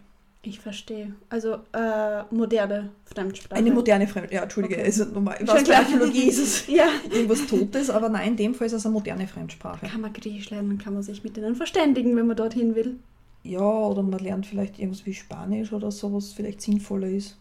Ich 0.43 0.59
verstehe. 0.59 1.13
Also 1.29 1.57
äh, 1.71 2.23
moderne 2.31 2.89
Fremdsprache. 3.05 3.59
Eine 3.59 3.71
moderne 3.71 4.07
Fremdsprache, 4.07 4.35
ja, 4.35 4.43
Entschuldige, 4.43 4.75
Okay. 4.75 4.85
also 4.85 5.05
normal. 5.05 5.37
Was 5.41 5.63
klar. 5.63 5.81
Archäologie 5.81 6.23
ist 6.29 6.39
es 6.39 6.67
ja. 6.75 6.87
irgendwas 7.11 7.45
Totes, 7.45 7.91
aber 7.91 8.09
nein, 8.09 8.29
in 8.29 8.37
dem 8.37 8.55
Fall 8.55 8.65
ist 8.67 8.73
es 8.73 8.85
eine 8.85 8.93
moderne 8.93 9.27
Fremdsprache. 9.27 9.85
Kann 9.85 10.01
man 10.01 10.11
Griechisch 10.13 10.49
lernen, 10.49 10.79
kann 10.79 10.95
man 10.95 11.03
sich 11.03 11.23
mit 11.23 11.37
denen 11.37 11.55
verständigen, 11.55 12.15
wenn 12.15 12.25
man 12.25 12.35
dorthin 12.35 12.73
will. 12.73 12.95
Ja, 13.43 13.59
oder 13.61 14.01
man 14.01 14.19
lernt 14.19 14.47
vielleicht 14.47 14.79
irgendwas 14.79 15.05
wie 15.05 15.13
Spanisch 15.13 15.73
oder 15.73 15.91
so, 15.91 16.11
was 16.13 16.33
vielleicht 16.33 16.61
sinnvoller 16.61 17.07
ist. 17.07 17.37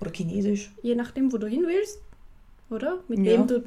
Oder 0.00 0.12
Chinesisch. 0.12 0.72
Je 0.82 0.94
nachdem, 0.94 1.32
wo 1.32 1.38
du 1.38 1.48
hin 1.48 1.64
willst, 1.66 1.98
oder? 2.70 2.98
Mit 3.08 3.20
Ja. 3.20 3.32
wem 3.32 3.46
du 3.48 3.64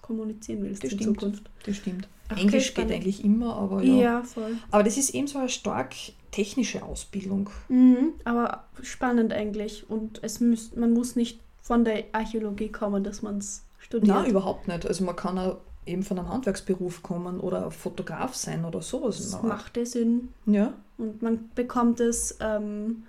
kommunizieren 0.00 0.62
willst 0.62 0.84
Das 0.84 0.92
in 0.92 0.98
stimmt. 1.00 1.20
Zukunft. 1.20 1.42
Das 1.64 1.76
stimmt. 1.76 2.08
Okay, 2.30 2.40
Englisch 2.42 2.66
spannend. 2.66 2.90
geht 2.90 2.96
eigentlich 3.00 3.24
immer, 3.24 3.56
aber 3.56 3.82
Ja, 3.82 3.94
ja. 3.94 4.22
voll. 4.22 4.56
Aber 4.70 4.82
das 4.84 4.96
ist 4.96 5.10
eben 5.14 5.26
so 5.26 5.38
eine 5.38 5.48
stark 5.48 5.94
technische 6.32 6.82
Ausbildung. 6.82 7.50
Mhm, 7.68 8.14
aber 8.24 8.64
spannend 8.82 9.32
eigentlich. 9.32 9.88
Und 9.88 10.18
es 10.24 10.40
müß, 10.40 10.74
man 10.74 10.92
muss 10.92 11.14
nicht 11.14 11.40
von 11.60 11.84
der 11.84 12.04
Archäologie 12.12 12.70
kommen, 12.72 13.04
dass 13.04 13.22
man 13.22 13.38
es 13.38 13.64
studiert. 13.78 14.08
Nein, 14.16 14.30
überhaupt 14.30 14.66
nicht. 14.66 14.84
Also 14.84 15.04
man 15.04 15.14
kann 15.14 15.38
auch 15.38 15.58
eben 15.86 16.02
von 16.02 16.18
einem 16.18 16.28
Handwerksberuf 16.28 17.02
kommen 17.02 17.38
oder 17.40 17.70
Fotograf 17.70 18.34
sein 18.34 18.64
oder 18.64 18.82
sowas. 18.82 19.18
das 19.18 19.42
macht 19.42 19.76
ja 19.76 19.84
Sinn. 19.86 20.28
Ja, 20.46 20.74
Und 20.98 21.22
man 21.22 21.50
bekommt 21.54 22.00
das 22.00 22.36
ähm, 22.40 23.04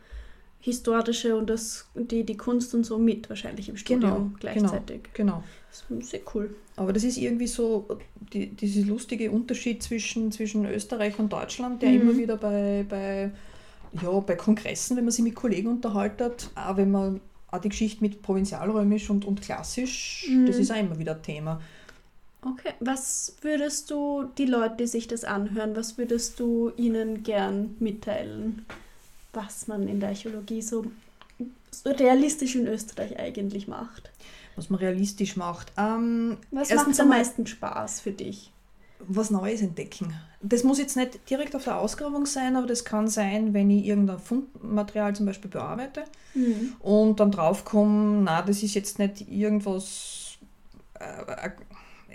Historische 0.63 1.35
und 1.35 1.49
das, 1.49 1.87
die, 1.93 2.23
die 2.23 2.37
Kunst 2.37 2.73
und 2.73 2.85
so 2.85 2.97
mit 2.97 3.29
wahrscheinlich 3.29 3.67
im 3.67 3.75
Genau, 3.75 4.07
Studium 4.07 4.35
gleichzeitig. 4.39 5.01
genau. 5.13 5.43
Das 5.69 5.83
ist 5.99 6.09
sehr 6.11 6.21
cool. 6.33 6.55
Aber 6.77 6.93
das 6.93 7.03
ist 7.03 7.17
irgendwie 7.17 7.47
so 7.47 7.85
die, 8.31 8.47
dieser 8.47 8.85
lustige 8.87 9.29
Unterschied 9.29 9.83
zwischen, 9.83 10.31
zwischen 10.31 10.65
Österreich 10.65 11.19
und 11.19 11.33
Deutschland, 11.33 11.81
der 11.81 11.89
Mhm. 11.89 12.01
immer 12.01 12.17
wieder 12.17 12.37
bei, 12.37 12.85
bei, 12.87 13.31
ja, 14.01 14.19
bei 14.21 14.35
Kongressen, 14.35 14.95
wenn 14.95 15.03
man 15.03 15.11
sich 15.11 15.23
mit 15.23 15.35
Kollegen 15.35 15.67
unterhaltet, 15.67 16.49
auch 16.55 16.77
wenn 16.77 16.91
man 16.91 17.19
auch 17.51 17.59
die 17.59 17.69
Geschichte 17.69 18.01
mit 18.01 18.21
Provinzialrömisch 18.21 19.09
und, 19.09 19.25
und 19.25 19.41
Klassisch, 19.41 20.27
Mhm. 20.29 20.45
das 20.45 20.59
ist 20.59 20.71
auch 20.71 20.79
immer 20.79 20.97
wieder 20.97 21.21
Thema. 21.21 21.59
Okay, 22.41 22.73
was 22.79 23.35
würdest 23.41 23.89
du 23.91 24.23
die 24.37 24.45
Leute, 24.45 24.75
die 24.79 24.87
sich 24.87 25.07
das 25.07 25.23
anhören, 25.23 25.75
was 25.75 25.97
würdest 25.97 26.39
du 26.39 26.71
ihnen 26.77 27.23
gern 27.23 27.75
mitteilen, 27.79 28.65
was 29.33 29.67
man 29.67 29.87
in 29.87 29.99
der 29.99 30.09
Archäologie 30.09 30.61
so, 30.61 30.85
so 31.71 31.89
realistisch 31.91 32.55
in 32.55 32.67
Österreich 32.67 33.19
eigentlich 33.19 33.67
macht? 33.67 34.11
Was 34.55 34.69
man 34.69 34.79
realistisch 34.79 35.35
macht. 35.35 35.71
Ähm, 35.77 36.37
Was 36.51 36.69
macht 36.73 36.99
am 36.99 37.09
meisten 37.09 37.45
Spaß 37.47 38.01
für 38.01 38.11
dich? 38.11 38.49
was 39.05 39.31
Neues 39.31 39.61
entdecken. 39.61 40.13
Das 40.41 40.63
muss 40.63 40.79
jetzt 40.79 40.95
nicht 40.95 41.29
direkt 41.29 41.57
auf 41.57 41.65
der 41.65 41.77
Ausgrabung 41.77 42.25
sein, 42.25 42.55
aber 42.55 42.67
das 42.67 42.85
kann 42.85 43.09
sein, 43.09 43.53
wenn 43.53 43.69
ich 43.69 43.83
irgendein 43.85 44.19
Fundmaterial 44.19 45.13
zum 45.13 45.25
Beispiel 45.25 45.51
bearbeite 45.51 46.05
Mhm. 46.33 46.73
und 46.79 47.19
dann 47.19 47.29
draufkomme, 47.29 48.21
na, 48.23 48.41
das 48.43 48.63
ist 48.63 48.75
jetzt 48.75 48.99
nicht 48.99 49.29
irgendwas, 49.29 50.37
äh, 50.93 51.49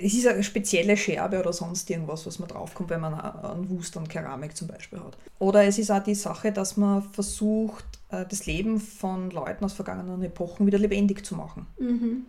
es 0.00 0.14
ist 0.14 0.26
eine 0.26 0.42
spezielle 0.42 0.96
Scherbe 0.96 1.38
oder 1.40 1.52
sonst 1.52 1.88
irgendwas, 1.90 2.26
was 2.26 2.38
man 2.38 2.48
draufkommt, 2.48 2.90
wenn 2.90 3.00
man 3.00 3.14
einen 3.14 3.68
Wust 3.70 3.96
an 3.96 4.08
Keramik 4.08 4.56
zum 4.56 4.68
Beispiel 4.68 4.98
hat. 5.00 5.16
Oder 5.38 5.64
es 5.64 5.78
ist 5.78 5.90
auch 5.90 6.02
die 6.02 6.14
Sache, 6.14 6.52
dass 6.52 6.76
man 6.76 7.02
versucht, 7.02 7.84
äh, 8.11 8.24
das 8.28 8.46
Leben 8.46 8.80
von 8.80 9.30
Leuten 9.30 9.64
aus 9.64 9.72
vergangenen 9.72 10.22
Epochen 10.22 10.66
wieder 10.66 10.78
lebendig 10.78 11.24
zu 11.24 11.34
machen. 11.34 11.66
Mhm. 11.78 12.26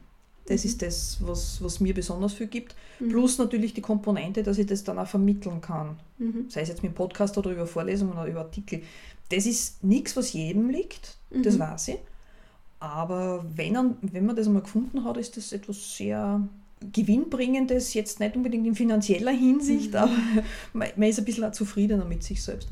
Das 0.47 0.63
Mhm. 0.63 0.69
ist 0.69 0.81
das, 0.81 1.17
was, 1.21 1.63
was 1.63 1.79
mir 1.79 1.93
besonders 1.93 2.33
viel 2.33 2.47
gibt. 2.47 2.75
Mhm. 2.99 3.09
Plus 3.09 3.37
natürlich 3.37 3.73
die 3.73 3.81
Komponente, 3.81 4.41
dass 4.43 4.57
ich 4.57 4.65
das 4.65 4.83
dann 4.83 4.97
auch 4.97 5.07
vermitteln 5.07 5.61
kann. 5.61 5.97
Mhm. 6.17 6.45
Sei 6.49 6.61
es 6.61 6.69
jetzt 6.69 6.81
mit 6.83 6.95
Podcast 6.95 7.37
oder 7.37 7.51
über 7.51 7.67
Vorlesungen 7.67 8.13
oder 8.13 8.25
über 8.25 8.39
Artikel. 8.41 8.81
Das 9.29 9.45
ist 9.45 9.83
nichts, 9.83 10.17
was 10.17 10.33
jedem 10.33 10.69
liegt, 10.69 11.17
das 11.29 11.55
Mhm. 11.55 11.59
weiß 11.59 11.87
ich. 11.89 11.97
Aber 12.79 13.45
wenn, 13.55 13.73
man- 13.73 13.97
wenn 14.01 14.25
man 14.25 14.35
das 14.35 14.47
einmal 14.47 14.61
gefunden 14.63 15.03
hat, 15.03 15.17
ist 15.17 15.35
das 15.37 15.51
etwas 15.51 15.97
sehr 15.97 16.41
Gewinnbringendes, 16.93 17.93
jetzt 17.93 18.19
nicht 18.19 18.35
unbedingt 18.35 18.65
in 18.67 18.75
finanzieller 18.75 19.31
Hinsicht, 19.31 19.91
Mhm. 19.91 19.95
aber 19.97 20.11
man, 20.73 20.87
man 20.95 21.09
ist 21.09 21.19
ein 21.19 21.25
bisschen 21.25 21.51
zufriedener 21.53 22.05
mit 22.05 22.23
sich 22.23 22.41
selbst. 22.41 22.69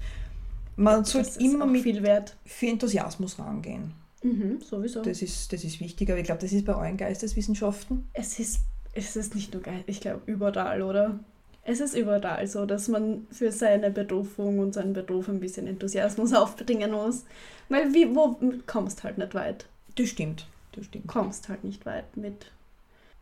Man 0.75 1.01
Das 1.01 1.11
sollte 1.11 1.39
immer 1.43 1.65
mit 1.65 1.83
viel 1.83 2.03
wert. 2.03 2.35
viel 2.45 2.69
Enthusiasmus 2.71 3.39
rangehen. 3.39 3.93
Mhm, 4.23 4.61
sowieso. 4.61 5.01
Das 5.01 5.21
ist, 5.21 5.51
das 5.53 5.63
ist 5.63 5.79
wichtig, 5.79 6.09
aber 6.09 6.19
ich 6.19 6.25
glaube, 6.25 6.41
das 6.41 6.51
ist 6.51 6.65
bei 6.65 6.73
allen 6.73 6.97
Geisteswissenschaften. 6.97 8.07
Es 8.13 8.39
ist, 8.39 8.59
es 8.93 9.15
ist 9.15 9.35
nicht 9.35 9.53
nur 9.53 9.61
geil, 9.63 9.83
ich 9.87 10.01
glaube 10.01 10.21
überall, 10.25 10.81
oder? 10.81 11.19
Es 11.63 11.81
ist 11.81 11.95
überall 11.95 12.47
so, 12.47 12.65
dass 12.65 12.87
man 12.87 13.27
für 13.29 13.51
seine 13.51 13.91
Berufung 13.91 14.59
und 14.59 14.73
seinen 14.73 14.93
Beruf 14.93 15.27
ein 15.27 15.39
bisschen 15.41 15.67
Enthusiasmus 15.67 16.33
aufbringen 16.33 16.91
muss. 16.91 17.25
Weil 17.69 17.93
wie, 17.93 18.15
wo 18.15 18.39
kommst 18.65 19.03
halt 19.03 19.17
nicht 19.17 19.33
weit. 19.35 19.65
Das 19.95 20.07
stimmt, 20.09 20.47
das 20.73 20.85
stimmt. 20.85 21.07
Kommst 21.07 21.49
halt 21.49 21.63
nicht 21.63 21.85
weit 21.85 22.15
mit. 22.15 22.51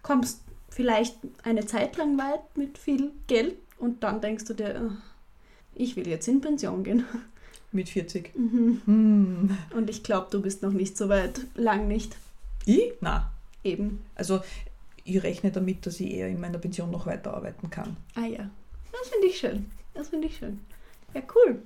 Kommst 0.03 0.41
vielleicht 0.75 1.15
eine 1.43 1.65
Zeit 1.65 1.97
lang 1.97 2.17
weit 2.17 2.55
mit 2.55 2.77
viel 2.77 3.11
Geld 3.27 3.55
und 3.79 4.03
dann 4.03 4.21
denkst 4.21 4.45
du 4.45 4.53
dir, 4.53 4.75
"Ah, 4.75 4.97
ich 5.73 5.95
will 5.95 6.07
jetzt 6.07 6.27
in 6.27 6.41
Pension 6.41 6.83
gehen. 6.83 7.05
Mit 7.71 7.89
40. 7.89 8.31
Mhm. 8.37 8.81
Hm. 8.85 9.57
Und 9.75 9.89
ich 9.89 10.03
glaube, 10.03 10.27
du 10.31 10.41
bist 10.41 10.61
noch 10.61 10.71
nicht 10.71 10.95
so 10.97 11.09
weit. 11.09 11.41
Lang 11.55 11.87
nicht. 11.89 12.15
Ich? 12.65 12.93
Na, 13.01 13.31
Eben. 13.65 14.05
Also 14.13 14.41
ich 15.03 15.21
rechne 15.23 15.51
damit, 15.51 15.85
dass 15.85 15.99
ich 15.99 16.11
eher 16.11 16.27
in 16.29 16.39
meiner 16.39 16.59
Pension 16.59 16.91
noch 16.91 17.07
weiterarbeiten 17.07 17.69
kann. 17.69 17.97
Ah 18.13 18.25
ja. 18.25 18.49
Das 18.91 19.09
finde 19.09 19.27
ich 19.27 19.37
schön. 19.39 19.71
Das 19.93 20.09
finde 20.09 20.27
ich 20.27 20.37
schön. 20.37 20.59
Ja, 21.13 21.21
cool. 21.35 21.61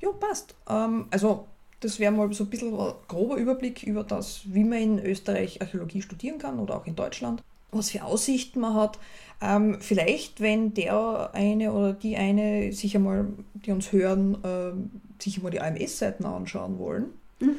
Ja, 0.00 0.10
passt. 0.12 0.54
Ähm, 0.68 1.06
also 1.10 1.48
das 1.80 1.98
wäre 1.98 2.12
mal 2.12 2.32
so 2.32 2.44
ein 2.44 2.50
bisschen 2.50 2.78
ein 2.78 2.92
grober 3.08 3.36
Überblick 3.36 3.82
über 3.82 4.04
das, 4.04 4.42
wie 4.44 4.64
man 4.64 4.78
in 4.78 4.98
Österreich 5.04 5.60
Archäologie 5.60 6.02
studieren 6.02 6.38
kann 6.38 6.60
oder 6.60 6.76
auch 6.76 6.86
in 6.86 6.94
Deutschland. 6.94 7.42
Was 7.72 7.90
für 7.90 8.04
Aussichten 8.04 8.60
man 8.60 8.74
hat. 8.74 8.98
Ähm, 9.42 9.78
vielleicht, 9.80 10.40
wenn 10.40 10.74
der 10.74 11.30
eine 11.34 11.72
oder 11.72 11.92
die 11.94 12.16
eine 12.16 12.72
sich 12.72 12.94
einmal, 12.94 13.28
die 13.54 13.70
uns 13.70 13.90
hören, 13.92 14.36
ähm, 14.44 14.90
sich 15.18 15.36
einmal 15.38 15.50
die 15.50 15.60
AMS-Seiten 15.60 16.24
anschauen 16.26 16.78
wollen 16.78 17.06
Mhm. 17.40 17.56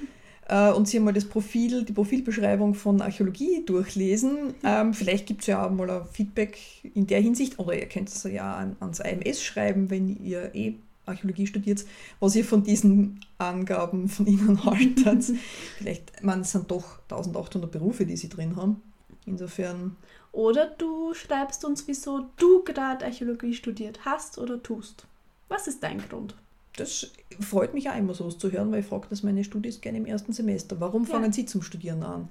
äh, 0.48 0.72
und 0.72 0.88
sich 0.88 1.00
einmal 1.00 1.14
das 1.14 1.26
Profil, 1.26 1.84
die 1.84 1.94
Profilbeschreibung 1.94 2.76
von 2.76 3.02
Archäologie 3.02 3.64
durchlesen. 3.66 4.54
Ähm, 4.64 4.94
vielleicht 4.94 5.26
gibt 5.26 5.42
es 5.42 5.48
ja 5.48 5.66
auch 5.66 5.72
mal 5.72 5.90
ein 5.90 6.06
Feedback 6.12 6.60
in 6.94 7.08
der 7.08 7.20
Hinsicht, 7.20 7.58
oder 7.58 7.74
ihr 7.74 7.88
könnt 7.88 8.10
es 8.10 8.24
ja 8.24 8.54
an, 8.56 8.76
ans 8.80 9.02
AMS 9.02 9.42
schreiben, 9.44 9.90
wenn 9.90 10.24
ihr 10.24 10.54
eh 10.54 10.76
Archäologie 11.08 11.48
studiert, 11.48 11.84
was 12.20 12.36
ihr 12.36 12.46
von 12.46 12.64
diesen 12.64 13.22
Angaben 13.40 14.08
von 14.08 14.28
ihnen 14.28 14.64
haltet. 14.66 15.32
vielleicht, 15.80 16.24
man, 16.24 16.42
es 16.42 16.52
sind 16.52 16.70
doch 16.70 17.00
1800 17.10 17.72
Berufe, 17.72 18.06
die 18.06 18.18
sie 18.18 18.30
drin 18.30 18.56
haben. 18.56 18.84
Insofern, 19.26 19.96
Oder 20.32 20.66
du 20.68 21.14
schreibst 21.14 21.64
uns, 21.66 21.88
wieso 21.88 22.26
du 22.38 22.64
gerade 22.64 23.06
Archäologie 23.06 23.54
studiert 23.54 24.04
hast 24.06 24.38
oder 24.38 24.62
tust. 24.64 25.06
Was 25.50 25.68
ist 25.68 25.84
dein 25.84 26.00
Grund? 26.08 26.36
das 26.78 27.12
freut 27.42 27.74
mich 27.74 27.90
auch 27.90 27.98
immer 27.98 28.14
sowas 28.14 28.38
zu 28.38 28.50
hören, 28.52 28.72
weil 28.72 28.80
ich 28.80 28.86
frage 28.86 29.08
das 29.10 29.24
meine 29.24 29.44
Studis 29.44 29.82
gerne 29.82 29.98
im 29.98 30.06
ersten 30.06 30.32
Semester. 30.32 30.80
Warum 30.80 31.04
Ja. 31.04 31.10
fangen 31.10 31.34
sie 31.34 31.46
zum 31.46 31.62
Studieren 31.62 32.02
an? 32.02 32.30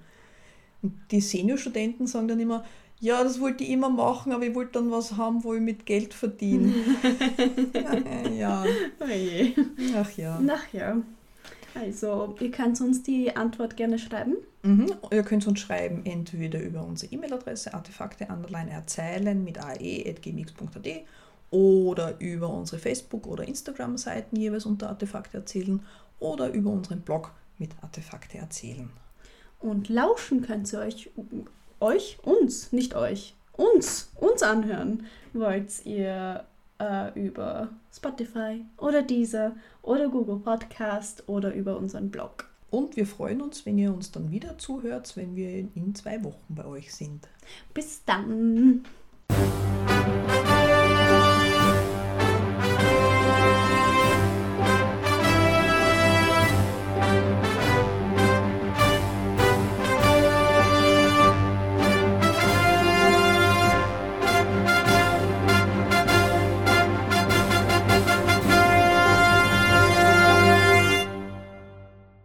Und 0.83 0.95
die 1.11 1.21
Seniorstudenten 1.21 2.07
sagen 2.07 2.27
dann 2.27 2.41
immer, 2.41 2.65
ja, 3.01 3.23
das 3.23 3.39
wollte 3.39 3.65
ich 3.65 3.71
immer 3.71 3.91
machen, 3.91 4.33
aber 4.33 4.45
ich 4.47 4.55
wollte 4.55 4.73
dann 4.73 4.91
was 4.91 5.17
haben, 5.19 5.45
wo 5.45 5.55
ich 5.55 5.61
mit 5.61 5.85
Geld 5.85 6.15
verdiene. 6.15 6.73
ja, 8.39 8.65
Oh 8.99 9.05
je. 9.07 9.55
ach 9.95 10.11
ja. 10.17 10.43
Ach 10.49 10.73
ja. 10.73 10.97
Also, 11.75 12.35
ihr 12.41 12.51
könnt 12.51 12.81
uns 12.81 13.03
die 13.03 13.37
Antwort 13.37 13.77
gerne 13.77 13.99
schreiben. 13.99 14.37
Mhm. 14.63 14.93
Ihr 15.11 15.23
könnt 15.23 15.47
uns 15.47 15.61
schreiben, 15.61 16.05
entweder 16.05 16.61
über 16.61 16.85
unsere 16.85 17.13
E-Mail-Adresse 17.13 17.73
artefakte 17.73 18.29
erzählen 18.29 19.43
mit 19.43 19.59
ae.gmx.at 19.59 21.05
oder 21.51 22.21
über 22.21 22.49
unsere 22.49 22.79
Facebook- 22.79 23.27
oder 23.27 23.47
Instagram-Seiten 23.47 24.37
jeweils 24.37 24.67
unter 24.67 24.89
Artefakte 24.89 25.39
erzählen 25.39 25.83
oder 26.19 26.53
über 26.53 26.71
unseren 26.71 27.01
Blog 27.01 27.33
mit 27.59 27.71
Artefakte 27.83 28.39
erzählen. 28.39 28.91
Und 29.59 29.89
lauschen 29.89 30.43
könnt 30.43 30.73
ihr 30.73 30.81
euch, 30.81 31.11
euch, 31.81 32.19
uns, 32.23 32.73
nicht 32.73 32.95
euch, 32.95 33.35
uns, 33.53 34.11
uns 34.17 34.43
anhören. 34.43 35.05
Wollt 35.33 35.85
ihr 35.85 36.45
äh, 36.79 37.19
über 37.21 37.69
Spotify 37.93 38.65
oder 38.79 39.03
Deezer 39.03 39.57
oder 39.83 40.09
Google 40.09 40.39
Podcast 40.39 41.29
oder 41.29 41.55
über 41.55 41.77
unseren 41.77 42.11
Blog. 42.11 42.50
Und 42.71 42.97
wir 42.97 43.07
freuen 43.07 43.43
uns, 43.43 43.67
wenn 43.67 43.79
ihr 43.79 43.93
uns 43.93 44.13
dann 44.13 44.31
wieder 44.31 44.57
zuhört, 44.59 45.17
wenn 45.17 45.35
wir 45.35 45.51
in 45.51 45.95
zwei 45.95 46.23
Wochen 46.23 46.55
bei 46.55 46.65
euch 46.65 46.95
sind. 46.95 47.29
Bis 47.75 48.05
dann! 48.05 48.85